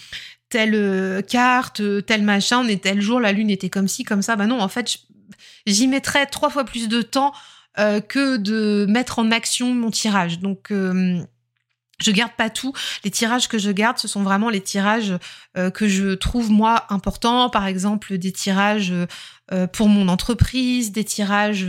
[1.29, 4.37] carte, tel machin, on est tel jour la lune était comme ci comme ça.
[4.37, 4.99] Bah non, en fait
[5.67, 7.33] j'y mettrais trois fois plus de temps
[7.77, 10.41] que de mettre en action mon tirage.
[10.41, 10.73] Donc
[12.01, 12.73] je garde pas tout.
[13.05, 15.14] Les tirages que je garde, ce sont vraiment les tirages
[15.57, 17.51] euh, que je trouve moi importants.
[17.51, 18.93] Par exemple, des tirages
[19.53, 21.67] euh, pour mon entreprise, des tirages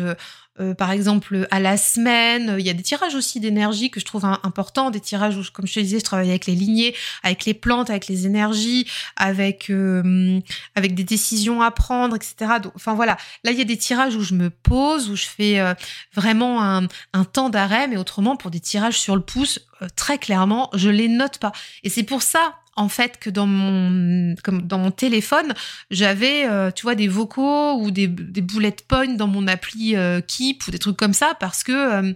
[0.60, 2.56] euh, par exemple à la semaine.
[2.60, 5.68] Il y a des tirages aussi d'énergie que je trouve importants, des tirages où, comme
[5.68, 9.70] je te disais, je travaille avec les lignées, avec les plantes, avec les énergies, avec
[9.70, 10.40] euh,
[10.76, 12.52] avec des décisions à prendre, etc.
[12.76, 15.60] enfin voilà, là il y a des tirages où je me pose, où je fais
[15.60, 15.74] euh,
[16.14, 19.60] vraiment un, un temps d'arrêt, mais autrement pour des tirages sur le pouce,
[19.96, 21.52] très clairement, je les note pas.
[21.84, 25.54] Et c'est pour ça en fait que dans mon téléphone
[25.92, 30.22] j'avais euh, tu vois des vocaux ou des, des bullet points dans mon appli euh,
[30.22, 32.14] Keep ou des trucs comme ça parce que euh,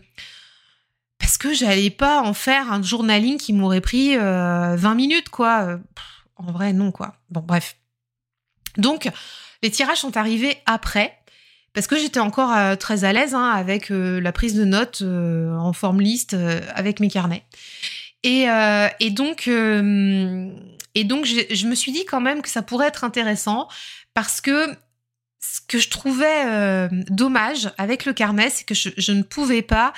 [1.20, 5.80] parce que j'allais pas en faire un journaling qui m'aurait pris 20 minutes quoi.
[6.36, 7.16] En vrai non quoi.
[7.30, 7.78] Bon bref.
[8.78, 9.10] Donc
[9.62, 11.18] les tirages sont arrivés après
[11.74, 16.02] parce que j'étais encore très à l'aise hein, avec la prise de notes en forme
[16.02, 16.36] liste
[16.76, 17.46] avec mes carnets
[18.24, 20.50] et, euh, et donc, euh,
[20.96, 23.68] et donc je, me suis dit quand même que ça pourrait être intéressant
[24.14, 24.74] parce que
[25.42, 29.94] ce que je trouvais euh, dommage avec le carnet, c'est que je, ne pouvais pas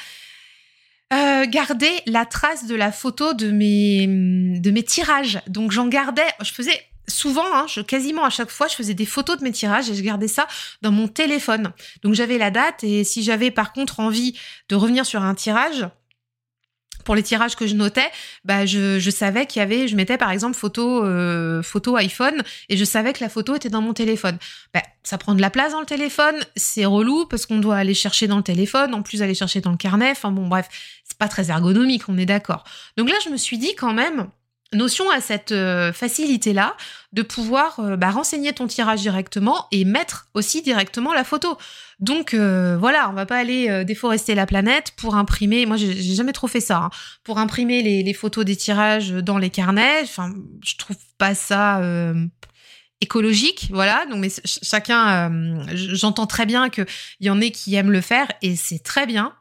[1.47, 5.39] garder la trace de la photo de mes, de mes tirages.
[5.47, 9.05] Donc j'en gardais, je faisais souvent, hein, je, quasiment à chaque fois, je faisais des
[9.05, 10.47] photos de mes tirages et je gardais ça
[10.81, 11.71] dans mon téléphone.
[12.01, 15.87] Donc j'avais la date et si j'avais par contre envie de revenir sur un tirage,
[17.05, 18.09] pour les tirages que je notais,
[18.43, 22.75] bah je, savais qu'il y avait, je mettais par exemple photo euh, photo iPhone et
[22.75, 24.37] je savais que la photo était dans mon téléphone.
[24.73, 27.93] Bah, ça prend de la place dans le téléphone, c'est relou parce qu'on doit aller
[27.93, 30.11] chercher dans le téléphone, en plus aller chercher dans le carnet.
[30.11, 30.67] Enfin bon, bref,
[31.03, 32.65] c'est pas très ergonomique, on est d'accord.
[32.97, 34.27] Donc là, je me suis dit quand même,
[34.73, 36.75] Notion à cette euh, facilité-là
[37.13, 41.57] de pouvoir euh, bah, renseigner ton tirage directement et mettre aussi directement la photo.
[41.99, 45.65] Donc euh, voilà, on va pas aller déforester la planète pour imprimer.
[45.65, 46.77] Moi, j'ai jamais trop fait ça.
[46.77, 46.89] Hein,
[47.23, 50.01] pour imprimer les, les, photos des tirages dans les carnets.
[50.03, 51.79] Enfin, je trouve pas ça
[53.01, 54.05] écologique, voilà.
[54.05, 56.85] Donc, mais chacun, euh, j'entends très bien qu'il
[57.21, 59.33] y en ait qui aiment le faire et c'est très bien.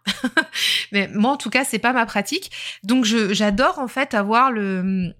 [0.92, 2.50] mais moi, en tout cas, c'est pas ma pratique.
[2.82, 5.14] Donc, j'adore en fait avoir le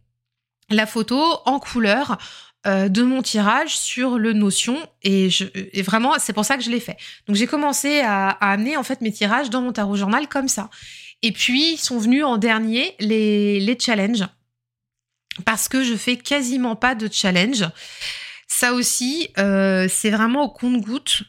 [0.71, 2.17] la photo en couleur
[2.67, 5.29] euh, de mon tirage sur le Notion et,
[5.83, 6.97] vraiment c'est pour ça que je l'ai fait.
[7.27, 10.49] Donc j'ai commencé à, à, amener en fait mes tirages dans mon tarot journal comme
[10.49, 10.71] ça.
[11.21, 14.25] Et puis sont venus en dernier les, les challenges
[15.45, 17.67] parce que je fais quasiment pas de challenge.
[18.57, 21.25] Ça aussi, euh, c'est vraiment au compte-goutte.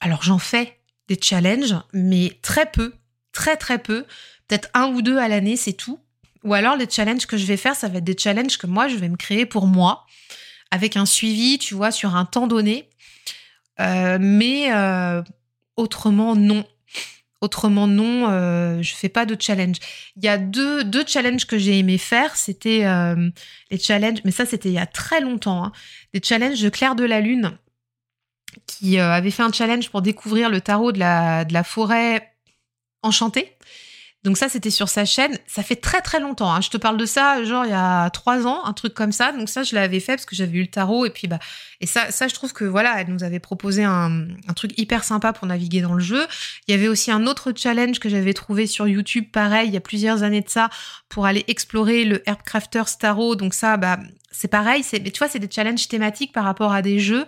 [0.00, 0.78] Alors j'en fais
[1.08, 2.92] des challenges, mais très peu,
[3.32, 4.04] très très peu.
[4.46, 5.98] Peut-être un ou deux à l'année, c'est tout.
[6.44, 8.86] Ou alors les challenges que je vais faire, ça va être des challenges que moi,
[8.86, 10.04] je vais me créer pour moi,
[10.70, 12.90] avec un suivi, tu vois, sur un temps donné.
[13.80, 15.22] Euh, mais euh,
[15.78, 16.66] autrement, non.
[17.40, 19.76] Autrement, non, euh, je fais pas de challenge.
[20.16, 22.36] Il y a deux, deux challenges que j'ai aimé faire.
[22.36, 23.30] C'était euh,
[23.70, 25.64] les challenges, mais ça, c'était il y a très longtemps.
[25.64, 25.72] Hein.
[26.12, 27.56] des challenges de Claire de la Lune,
[28.66, 32.34] qui euh, avait fait un challenge pour découvrir le tarot de la, de la forêt
[33.02, 33.56] enchantée.
[34.28, 35.38] Donc ça, c'était sur sa chaîne.
[35.46, 36.52] Ça fait très très longtemps.
[36.52, 36.60] Hein.
[36.60, 39.32] Je te parle de ça, genre il y a trois ans, un truc comme ça.
[39.32, 41.38] Donc ça, je l'avais fait parce que j'avais eu le tarot et puis bah
[41.80, 45.46] et ça, je trouve que voilà, elle nous avait proposé un, truc hyper sympa pour
[45.46, 46.26] naviguer dans le jeu.
[46.66, 49.78] Il y avait aussi un autre challenge que j'avais trouvé sur YouTube, pareil, il y
[49.78, 50.68] a plusieurs années de ça,
[51.08, 53.34] pour aller explorer le Herbcrafter Tarot.
[53.34, 53.98] Donc ça, bah
[54.30, 54.82] c'est pareil.
[54.82, 57.24] C'est, tu vois, c'est des challenges thématiques par rapport à des jeux.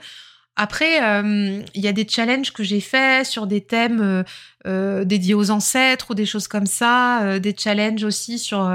[0.62, 4.22] Après, euh, il y a des challenges que j'ai faits sur des thèmes euh,
[4.66, 8.70] euh, dédiés aux ancêtres ou des choses comme ça, des challenges aussi sur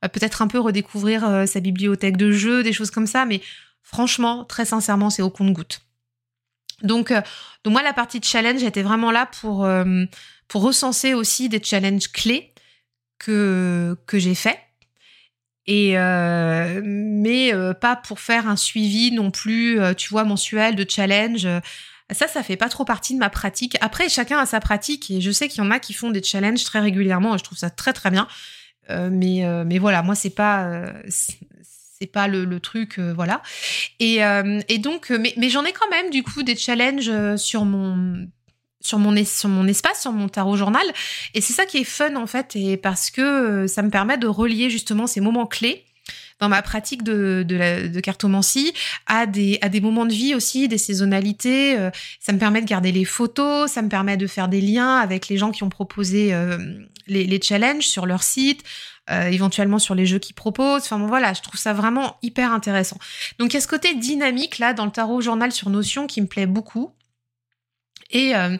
[0.00, 3.26] peut-être un peu redécouvrir sa bibliothèque de jeux, des choses comme ça.
[3.26, 3.42] Mais
[3.80, 5.82] franchement, très sincèrement, c'est au compte-goutte.
[6.82, 9.68] Donc, donc moi, la partie de challenge était vraiment là pour,
[10.48, 12.52] pour recenser aussi des challenges clés
[13.20, 14.58] que, que j'ai faits
[15.70, 20.86] euh, mais euh, pas pour faire un suivi non plus, euh, tu vois, mensuel de
[20.88, 21.46] challenge.
[22.10, 23.76] Ça, ça fait pas trop partie de ma pratique.
[23.80, 26.22] Après, chacun a sa pratique et je sais qu'il y en a qui font des
[26.22, 28.26] challenges très régulièrement et je trouve ça très très bien.
[28.88, 33.42] mais mais voilà, moi c'est pas c'est pas le, truc, voilà.
[34.00, 34.18] Et,
[34.78, 38.26] donc, mais j'en ai quand même du coup des challenges sur mon
[38.80, 40.84] sur mon, sur mon espace, sur mon tarot journal.
[41.34, 44.18] Et c'est ça qui est fun en fait, et parce que euh, ça me permet
[44.18, 45.84] de relier justement ces moments clés
[46.40, 48.72] dans ma pratique de, de cartomancie
[49.06, 51.78] à des, à des moments de vie aussi, des saisonnalités.
[51.78, 54.96] Euh, ça me permet de garder les photos, ça me permet de faire des liens
[54.96, 56.56] avec les gens qui ont proposé euh,
[57.06, 58.62] les, les, challenges sur leur site.
[59.10, 60.84] éventuellement sur les jeux qu'ils proposent.
[60.84, 62.96] Enfin bon, voilà, je trouve ça vraiment hyper intéressant.
[63.38, 66.22] Donc il y a ce côté dynamique là dans le tarot journal sur Notion qui
[66.22, 66.94] me plaît beaucoup.
[68.10, 68.56] Et, euh,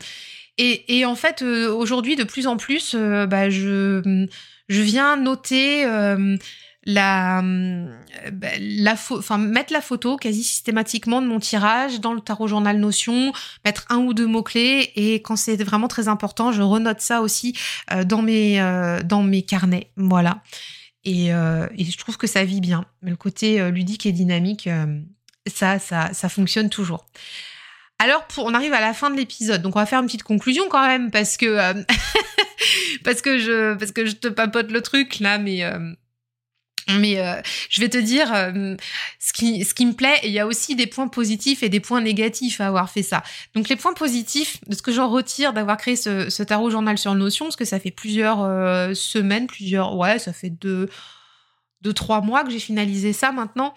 [0.58, 4.26] et, et, en fait, euh, aujourd'hui, de plus en plus, euh, bah, je,
[4.68, 5.84] je viens noter
[6.86, 7.42] la,
[8.32, 8.96] bah, la
[9.38, 13.32] mettre la photo quasi systématiquement de mon tirage dans le tarot journal Notion,
[13.64, 17.54] mettre un ou deux mots-clés et quand c'est vraiment très important, je renote ça aussi
[18.06, 18.58] dans, mes,
[19.04, 19.90] dans mes carnets.
[19.96, 20.42] Voilà.
[21.04, 22.84] Et, et, je trouve que ça vit bien.
[23.02, 24.68] Le côté ludique et dynamique,
[25.46, 27.04] ça, ça, ça fonctionne toujours.
[28.00, 30.64] Alors, on arrive à la fin de l'épisode, donc on va faire une petite conclusion
[30.70, 31.74] quand même parce que euh,
[33.04, 35.78] parce que je te papote le truc là, mais euh,
[36.88, 38.28] euh, je vais te dire
[39.18, 40.18] ce qui me plaît.
[40.24, 43.22] il y a aussi des points positifs et des points négatifs à avoir fait ça.
[43.54, 47.14] Donc les points positifs de ce que j'en retire d'avoir créé ce, tarot journal sur
[47.14, 48.38] Notion, parce que ça fait plusieurs
[48.96, 50.88] semaines, plusieurs ouais, ça fait deux
[51.94, 53.74] trois mois que j'ai finalisé ça maintenant.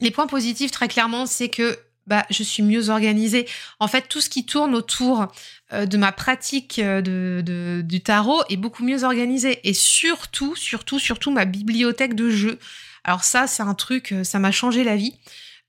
[0.00, 3.46] Les points positifs, très clairement, c'est que bah, je suis mieux organisée.
[3.78, 5.28] En fait, tout ce qui tourne autour
[5.72, 9.60] euh, de ma pratique euh, de, du tarot est beaucoup mieux organisé.
[9.64, 12.58] Et surtout, surtout, surtout ma bibliothèque de jeux.
[13.04, 15.16] Alors ça, c'est un truc, euh, ça m'a changé la vie.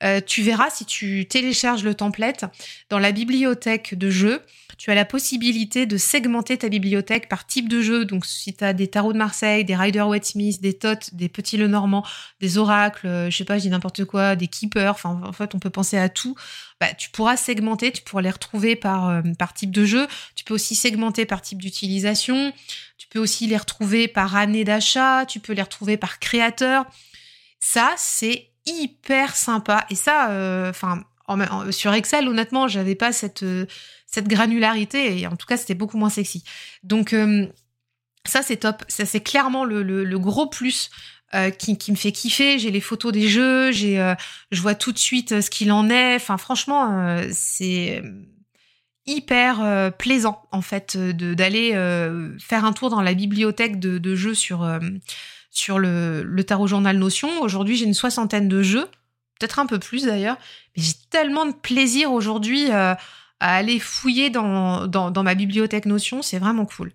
[0.04, 2.46] Euh, tu verras si tu télécharges le template
[2.90, 4.42] dans la bibliothèque de jeux.
[4.78, 8.06] Tu as la possibilité de segmenter ta bibliothèque par type de jeu.
[8.06, 11.30] Donc, si tu as des tarots de Marseille, des Rider Waite Smith, des Tots, des
[11.30, 12.04] Petits Lenormand,
[12.42, 15.56] des Oracles, euh, je sais pas, je dis n'importe quoi, des Keepers, enfin, en fait,
[15.56, 16.36] on peut penser à tout.
[16.82, 20.08] Bah, tu pourras segmenter, tu pourras les retrouver par, euh, par type de jeu.
[20.36, 22.52] Tu peux aussi segmenter par type d'utilisation.
[22.98, 25.26] Tu peux aussi les retrouver par année d'achat.
[25.26, 26.86] Tu peux les retrouver par créateur.
[27.60, 29.86] Ça, c'est hyper sympa.
[29.90, 31.04] Et ça, euh, enfin,
[31.72, 33.66] sur Excel, honnêtement, j'avais pas cette, euh,
[34.08, 36.44] cette granularité et en tout cas, c'était beaucoup moins sexy.
[36.84, 37.48] Donc, euh,
[38.26, 38.84] ça, c'est top.
[38.88, 40.90] Ça, c'est clairement le, gros plus
[41.58, 42.60] qui, me fait kiffer.
[42.60, 44.14] J'ai les photos des jeux, j'ai,
[44.52, 46.16] je vois tout de suite ce qu'il en est.
[46.16, 48.04] Enfin, franchement, c'est
[49.08, 51.72] hyper plaisant en fait d'aller
[52.40, 54.64] faire un tour dans la bibliothèque de, de jeux sur
[55.54, 57.42] sur le, tarot journal Notion.
[57.42, 58.88] Aujourd'hui, j'ai une soixantaine de jeux,
[59.40, 60.38] peut-être un peu plus d'ailleurs,
[60.76, 62.96] mais j'ai tellement de plaisir aujourd'hui euh,
[63.40, 66.92] à aller fouiller dans, dans, ma bibliothèque Notion, c'est vraiment cool.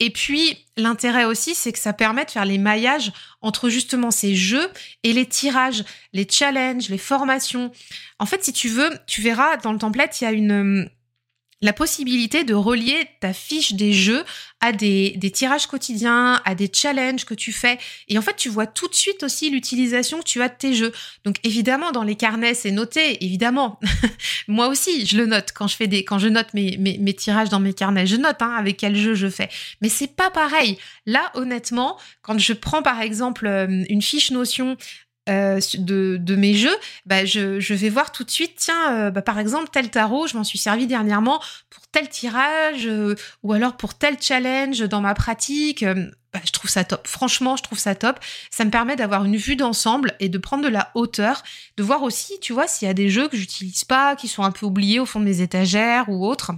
[0.00, 4.34] Et puis, l'intérêt aussi, c'est que ça permet de faire les maillages entre justement ces
[4.34, 4.68] jeux
[5.02, 7.72] et les tirages, les challenges, les formations.
[8.18, 10.90] En fait, si tu veux, tu verras dans le template, il y a une
[11.64, 14.22] la possibilité de relier ta fiche des jeux
[14.60, 17.78] à des, tirages quotidiens, à des challenges que tu fais.
[18.08, 20.74] Et en fait, tu vois tout de suite aussi l'utilisation que tu as de tes
[20.74, 20.92] jeux.
[21.24, 23.80] Donc évidemment, dans les carnets, c'est noté, évidemment.
[24.48, 27.60] Moi aussi, je le note quand je fais des, quand je note mes, tirages dans
[27.60, 29.48] mes carnets, je note hein, avec quel jeu je fais.
[29.80, 30.76] Mais c'est pas pareil.
[31.06, 34.76] Là, honnêtement, quand je prends par exemple euh, une fiche notion
[35.30, 39.22] euh, de, mes jeux, bah je, je, vais voir tout de suite, tiens, euh, bah
[39.22, 43.78] par exemple, tel tarot, je m'en suis servi dernièrement pour tel tirage euh, ou alors
[43.78, 45.82] pour tel challenge dans ma pratique.
[45.82, 47.06] Bah, je trouve ça top.
[47.06, 48.18] Franchement, je trouve ça top.
[48.50, 51.42] Ça me permet d'avoir une vue d'ensemble et de prendre de la hauteur,
[51.78, 54.42] de voir aussi, tu vois, s'il y a des jeux que j'utilise pas, qui sont
[54.42, 56.52] un peu oubliés au fond de mes étagères ou autres.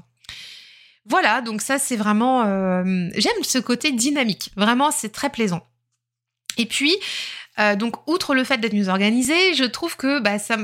[1.05, 2.43] Voilà, donc ça c'est vraiment...
[3.15, 4.51] J'aime ce côté dynamique.
[4.57, 5.65] Vraiment, c'est très plaisant.
[6.59, 6.97] Et puis,
[7.59, 10.57] euh, donc, outre le fait d'être mieux organisé, je trouve que bah, ça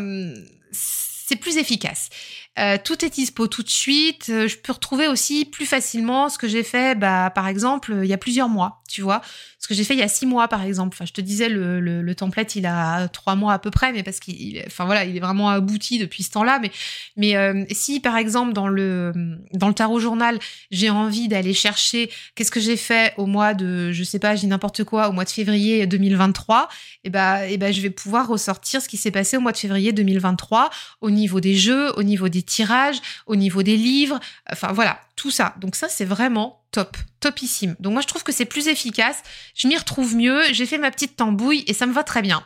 [0.72, 2.10] c'est plus efficace.
[2.58, 4.26] Euh, tout est dispo tout de suite.
[4.28, 8.08] Euh, je peux retrouver aussi plus facilement ce que j'ai fait, bah, par exemple, il
[8.08, 9.22] y a plusieurs mois, tu vois.
[9.62, 10.96] Ce que j'ai fait il y a six mois, par exemple.
[10.96, 14.02] Enfin, je te disais, le, le, template, il a trois mois à peu près, mais
[14.02, 16.58] parce qu'il, enfin voilà, il est vraiment abouti depuis ce temps-là.
[16.60, 16.72] Mais,
[17.16, 19.12] mais euh, si, par exemple, dans le,
[19.52, 20.40] dans le tarot journal,
[20.72, 24.48] j'ai envie d'aller chercher qu'est-ce que j'ai fait au mois de, je sais pas, j'ai
[24.48, 26.68] n'importe quoi, au mois de février 2023,
[27.04, 29.58] et bah, et bah, je vais pouvoir ressortir ce qui s'est passé au mois de
[29.58, 30.70] février 2023
[31.00, 34.18] au niveau des jeux, au niveau des tirages, au niveau des livres.
[34.50, 35.54] Enfin voilà, tout ça.
[35.60, 37.76] Donc ça, c'est vraiment top, topissime.
[37.78, 39.22] Donc moi, je trouve que c'est plus efficace.
[39.54, 40.42] Je m'y retrouve mieux.
[40.52, 42.44] J'ai fait ma petite tambouille et ça me va très bien.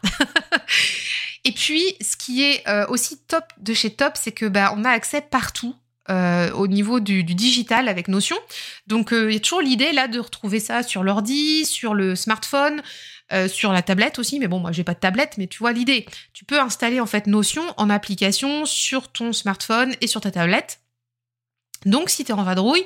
[1.44, 4.84] et puis, ce qui est euh, aussi top de chez Top, c'est que bah, on
[4.84, 5.74] a accès partout.
[6.08, 8.36] Euh, au niveau du, digital avec Notion.
[8.86, 12.14] Donc euh, il y a toujours l'idée là de retrouver ça sur l'ordi, sur le
[12.14, 12.80] smartphone,
[13.48, 14.38] sur la tablette aussi.
[14.38, 16.06] Mais bon, moi j'ai pas de tablette, mais tu vois l'idée.
[16.32, 20.78] Tu peux installer en fait Notion en application sur ton smartphone et sur ta tablette.
[21.84, 22.84] Donc, si tu es en vadrouille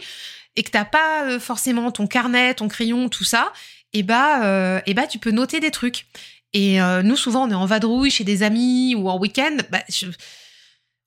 [0.57, 3.53] et que t'as pas euh, forcément ton carnet, ton crayon, tout ça,
[3.93, 6.07] et eh bah, euh, eh bah, tu peux noter des trucs.
[6.53, 9.57] Et euh, nous, souvent, on est en vadrouille chez des amis ou en week-end.
[9.71, 9.81] Bah,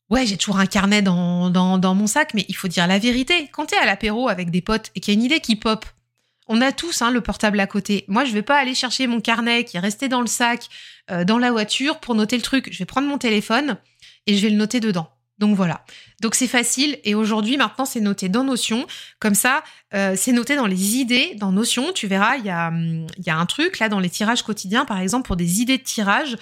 [0.10, 3.50] Ouais, j'ai toujours un carnet dans, dans, mon sac, mais il faut dire la vérité.
[3.52, 5.86] Quand t'es à l'apéro avec des potes et qu'il y a une idée qui pop,
[6.48, 8.04] on a tous hein, le portable à côté.
[8.08, 10.68] Moi, je vais pas aller chercher mon carnet qui est resté dans le sac,
[11.26, 12.72] dans la voiture pour noter le truc.
[12.72, 13.78] Je vais prendre mon téléphone
[14.28, 15.10] et je vais le noter dedans.
[15.40, 15.84] Donc voilà.
[16.22, 18.86] Donc c'est facile et aujourd'hui maintenant c'est noté dans Notion.
[19.20, 21.92] Comme ça, euh, c'est noté dans les idées dans Notion.
[21.92, 22.72] Tu verras, il y a,
[23.26, 25.84] y a un truc là dans les tirages quotidiens par exemple pour des idées de
[25.84, 26.38] tirage.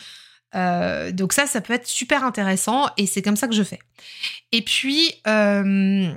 [0.54, 3.80] Euh, donc ça, ça peut être super intéressant et c'est comme ça que je fais.
[4.52, 6.12] Et puis, euh,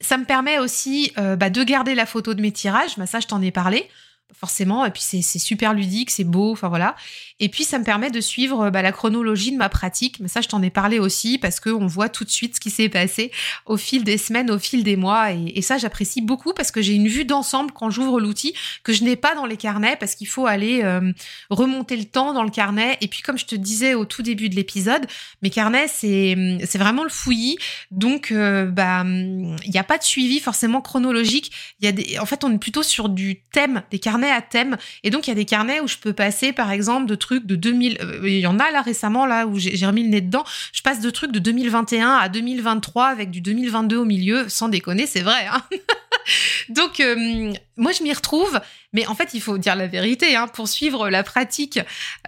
[0.00, 2.96] ça me permet aussi bah, de garder la photo de mes tirages.
[2.98, 3.88] Bah, ça, je t'en ai parlé
[4.34, 4.84] forcément.
[4.84, 6.96] Et puis c'est super ludique, c'est beau, enfin voilà.
[7.40, 10.20] Et puis ça me permet de suivre bah, la chronologie de ma pratique.
[10.20, 12.70] Mais ça, je t'en ai parlé aussi parce qu'on voit tout de suite ce qui
[12.70, 13.30] s'est passé
[13.66, 15.32] au fil des semaines, au fil des mois.
[15.32, 19.04] Et, ça, j'apprécie beaucoup parce que j'ai une vue d'ensemble quand j'ouvre l'outil que je
[19.04, 21.12] n'ai pas dans les carnets parce qu'il faut aller euh,
[21.50, 22.96] remonter le temps dans le carnet.
[23.00, 25.06] Et puis comme je te disais au tout début de l'épisode,
[25.42, 26.34] mes carnets, c'est
[26.78, 27.58] vraiment le fouillis.
[27.90, 31.52] Donc euh, bah il n'y a pas de suivi forcément chronologique.
[31.80, 34.42] Il y a des, en fait, on est plutôt sur du thème des carnets à
[34.42, 34.76] thème.
[35.04, 37.46] Et donc, il y a des carnets où je peux passer, par exemple, de trucs
[37.46, 37.98] de 2000.
[38.00, 40.44] Euh, il y en a là récemment, là, où j'ai remis le nez dedans.
[40.72, 44.48] Je passe de trucs de 2021 à 2023 avec du 2022 au milieu.
[44.48, 45.46] Sans déconner, c'est vrai.
[45.50, 45.62] Hein
[46.68, 48.60] Donc, euh, moi, je m'y retrouve,
[48.92, 50.36] mais en fait, il faut dire la vérité.
[50.36, 51.78] Hein, pour suivre la pratique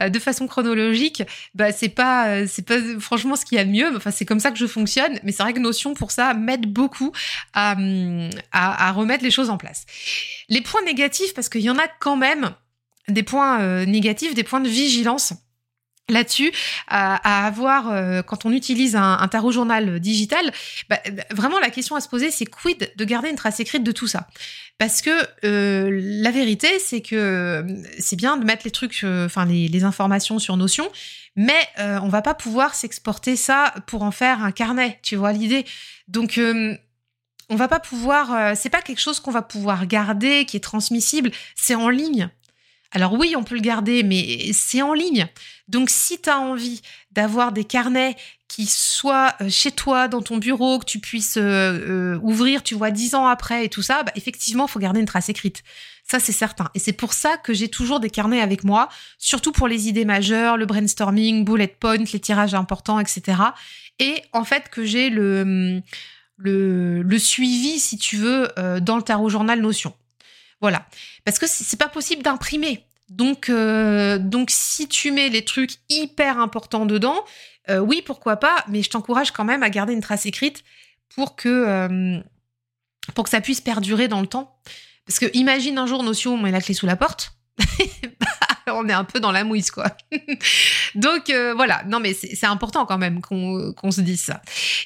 [0.03, 1.23] euh, de façon chronologique,
[1.55, 3.97] bah, c'est pas, euh, pas franchement ce qu'il y a de mieux.
[3.97, 6.67] Enfin, c'est comme ça que je fonctionne, mais c'est vrai que Notion pour ça m'aide
[6.67, 7.13] beaucoup
[7.53, 7.77] à,
[8.53, 9.87] à, à, remettre les choses en place.
[10.49, 12.51] Les points négatifs, parce qu'il y en a quand même
[13.09, 15.35] des points négatifs, des points de vigilance
[16.11, 16.53] là-dessus
[16.89, 20.53] à, avoir euh, quand on utilise un, tarot journal digital
[20.89, 20.99] bah,
[21.31, 24.07] vraiment la question à se poser c'est quid de garder une trace écrite de tout
[24.07, 24.27] ça?
[24.79, 25.11] Parce que
[25.45, 27.63] euh, la vérité c'est que euh,
[27.99, 30.91] c'est bien de mettre les trucs enfin les, informations sur Notion
[31.37, 35.65] mais on va pas pouvoir s'exporter ça pour en faire un carnet tu vois l'idée.
[36.09, 36.39] Donc
[37.49, 41.31] on va pas pouvoir c'est pas quelque chose qu'on va pouvoir garder qui est transmissible
[41.55, 42.31] c'est en ligne
[42.93, 45.28] alors oui, on peut le garder, mais c'est en ligne.
[45.68, 46.82] Donc si tu as envie
[47.12, 48.16] d'avoir des carnets
[48.49, 52.74] qui soient euh, chez toi, dans ton bureau, que tu puisses euh, euh, ouvrir, tu
[52.74, 55.62] vois, dix ans après et tout ça, bah, effectivement, il faut garder une trace écrite.
[56.03, 56.68] Ça, c'est certain.
[56.74, 58.88] Et c'est pour ça que j'ai toujours des carnets avec moi,
[59.18, 63.41] surtout pour les idées majeures, le brainstorming, bullet points, les tirages importants, etc.
[64.01, 65.80] Et en fait, que j'ai le,
[66.36, 68.49] le, le, suivi, si tu veux,
[68.80, 69.95] dans le tarot journal Notion.
[70.61, 70.87] Voilà.
[71.25, 72.85] Parce que c'est pas possible d'imprimer.
[73.09, 77.25] Donc, euh, donc, si tu mets les trucs hyper importants dedans,
[77.69, 80.63] euh, oui, pourquoi pas, mais je t'encourage quand même à garder une trace écrite
[81.15, 82.21] pour que, euh,
[83.27, 84.57] ça puisse perdurer dans le temps.
[85.07, 87.33] Parce que imagine un jour Notion met la clé sous la porte.
[88.75, 89.87] on est un peu dans la mouise, quoi.
[90.95, 94.43] Donc euh, voilà, non mais c'est important quand même qu'on se dise ça.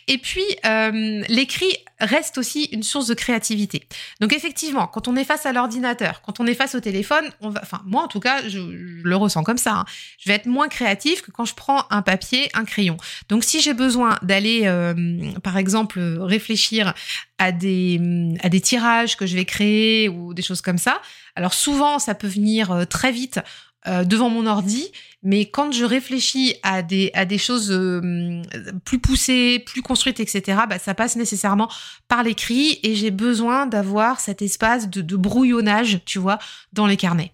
[0.09, 3.87] Et puis euh, l'écrit reste aussi une source de créativité.
[4.20, 7.51] Donc effectivement, quand on est face à l'ordinateur, quand on est face au téléphone, on
[7.51, 9.72] va, enfin moi en tout cas, je, le ressens comme ça.
[9.72, 9.85] Hein.
[10.18, 12.97] je vais être moins créatif que quand je prends un papier, un crayon.
[13.28, 14.95] Donc si j'ai besoin d'aller, euh,
[15.43, 16.95] par exemple, réfléchir
[17.39, 18.01] à des
[18.43, 21.01] à des tirages que je vais créer ou des choses comme ça.
[21.35, 23.41] Alors souvent, ça peut venir très vite
[23.87, 24.91] euh, devant mon ordi,
[25.22, 28.41] mais quand je réfléchis à des, choses euh,
[28.87, 31.70] plus poussées, plus construites, etc., bah, ça passe nécessairement
[32.09, 36.39] par l'écrit et j'ai besoin d'avoir cet espace de, brouillonnage, tu vois,
[36.72, 37.32] dans les carnets.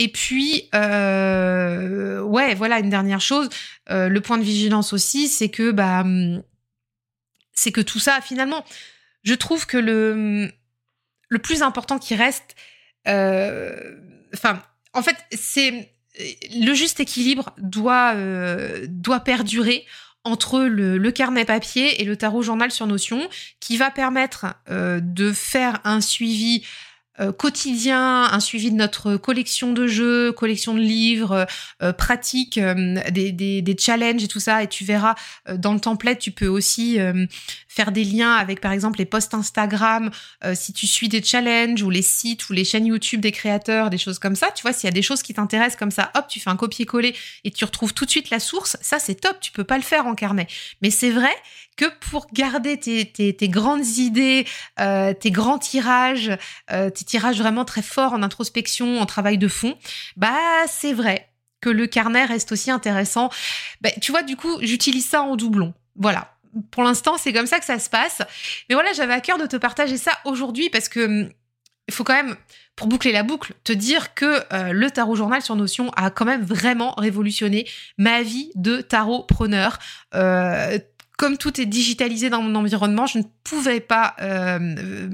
[0.00, 3.48] Et puis, euh, ouais, voilà, une dernière chose,
[3.90, 6.04] euh, le point de vigilance aussi, c'est que, bah,
[7.52, 8.64] c'est que tout ça, finalement,
[9.28, 10.50] je trouve que le,
[11.42, 12.56] plus important qui reste,
[13.06, 14.62] enfin,
[14.94, 15.92] en fait, c'est
[16.54, 19.84] le juste équilibre doit euh, doit perdurer
[20.24, 23.28] entre le, carnet papier et le tarot journal sur Notion,
[23.60, 26.66] qui va permettre euh, de faire un suivi euh,
[27.36, 31.46] quotidien, un suivi de notre collection de jeux, collection de livres,
[31.82, 34.62] euh, pratique, euh, des, des, des, challenges et tout ça.
[34.62, 35.14] Et tu verras
[35.56, 36.98] dans le template, tu peux aussi
[37.68, 40.10] faire des liens avec par exemple les posts Instagram,
[40.54, 43.98] si tu suis des challenges ou les sites ou les chaînes YouTube des créateurs, des
[43.98, 44.50] choses comme ça.
[44.54, 46.56] Tu vois, s'il y a des choses qui t'intéressent comme ça, hop, tu fais un
[46.56, 47.14] copier-coller
[47.44, 48.76] et tu retrouves tout de suite la source.
[48.80, 49.38] Ça, c'est top.
[49.40, 50.46] Tu peux pas le faire en carnet.
[50.82, 51.34] Mais c'est vrai
[51.78, 54.46] que pour garder tes, grandes idées,
[54.80, 56.32] euh, tes grands tirages,
[56.72, 59.78] euh, tes tirages vraiment très forts en introspection, en travail de fond,
[60.16, 63.30] bah c'est vrai que le carnet reste aussi intéressant.
[63.80, 65.72] Bah, tu vois, du coup, j'utilise ça en doublon.
[65.96, 66.34] Voilà.
[66.72, 68.22] Pour l'instant, c'est comme ça que ça se passe.
[68.68, 71.30] Mais voilà, j'avais à cœur de te partager ça aujourd'hui parce que hum,
[71.86, 72.36] il faut quand même,
[72.74, 76.24] pour boucler la boucle, te dire que euh, le tarot journal sur Notion a quand
[76.24, 79.78] même vraiment révolutionné ma vie de tarot preneur.
[81.18, 85.10] Comme tout est digitalisé dans mon environnement, je ne pouvais pas, euh,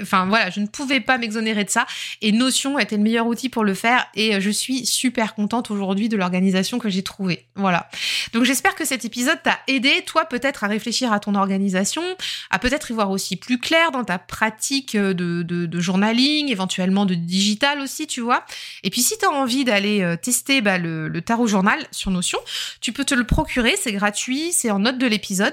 [0.00, 1.84] enfin voilà, je ne pouvais pas m'exonérer de ça.
[2.22, 4.06] Et Notion était le meilleur outil pour le faire.
[4.14, 7.46] Et je suis super contente aujourd'hui de l'organisation que j'ai trouvée.
[7.56, 7.90] Voilà.
[8.32, 12.04] Donc j'espère que cet épisode t'a aidé, toi peut-être à réfléchir à ton organisation,
[12.50, 17.80] à peut-être y voir aussi plus clair dans ta pratique de, journaling, éventuellement de digital
[17.80, 18.44] aussi, tu vois.
[18.84, 22.38] Et puis si tu as envie d'aller euh, tester bah, le tarot journal sur Notion,
[22.80, 25.47] tu peux te le procurer, c'est gratuit, c'est en note de l'épisode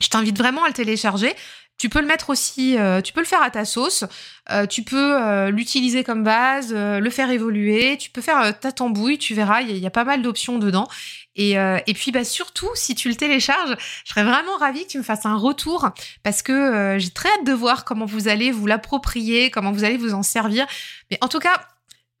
[0.00, 1.34] je t'invite vraiment à le télécharger.
[1.78, 4.04] Tu peux le mettre aussi, euh, tu peux le faire à ta sauce,
[4.50, 9.18] euh, tu peux euh, l'utiliser comme base, le faire évoluer, tu peux faire ta tambouille,
[9.18, 10.88] tu verras, il y, a pas mal d'options dedans.
[11.34, 11.56] Et,
[11.94, 15.26] puis bah, surtout, si tu le télécharges, je serais vraiment ravie que tu me fasses
[15.26, 15.90] un retour
[16.22, 19.96] parce que j'ai très hâte de voir comment vous allez vous l'approprier, comment vous allez
[19.96, 20.66] vous en servir.
[21.10, 21.66] Mais en tout cas,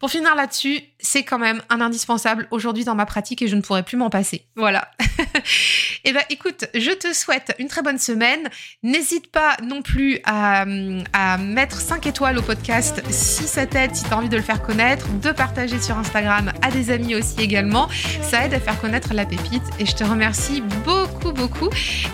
[0.00, 3.60] pour finir là-dessus, c'est quand même un indispensable aujourd'hui dans ma pratique et je ne
[3.60, 4.46] pourrais plus m'en passer.
[4.56, 4.88] Voilà.
[6.04, 8.48] Eh ben, écoute, je te souhaite une très bonne semaine.
[8.82, 10.64] N'hésite pas non plus à,
[11.12, 14.62] à mettre 5 étoiles au podcast si ça t'aide, si tu envie de le faire
[14.62, 17.88] connaître, de partager sur Instagram à des amis aussi également.
[18.20, 21.70] Ça aide à faire connaître la pépite et je te remercie beaucoup, beaucoup.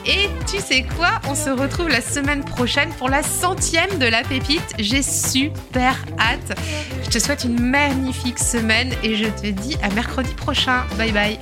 [0.07, 1.21] Et tu sais quoi?
[1.27, 4.75] On se retrouve la semaine prochaine pour la centième de la pépite.
[4.79, 6.59] J'ai super hâte.
[7.05, 8.39] Je te souhaite une magnifique
[9.03, 10.85] et je te dis à mercredi prochain.
[10.97, 11.39] Bye bye.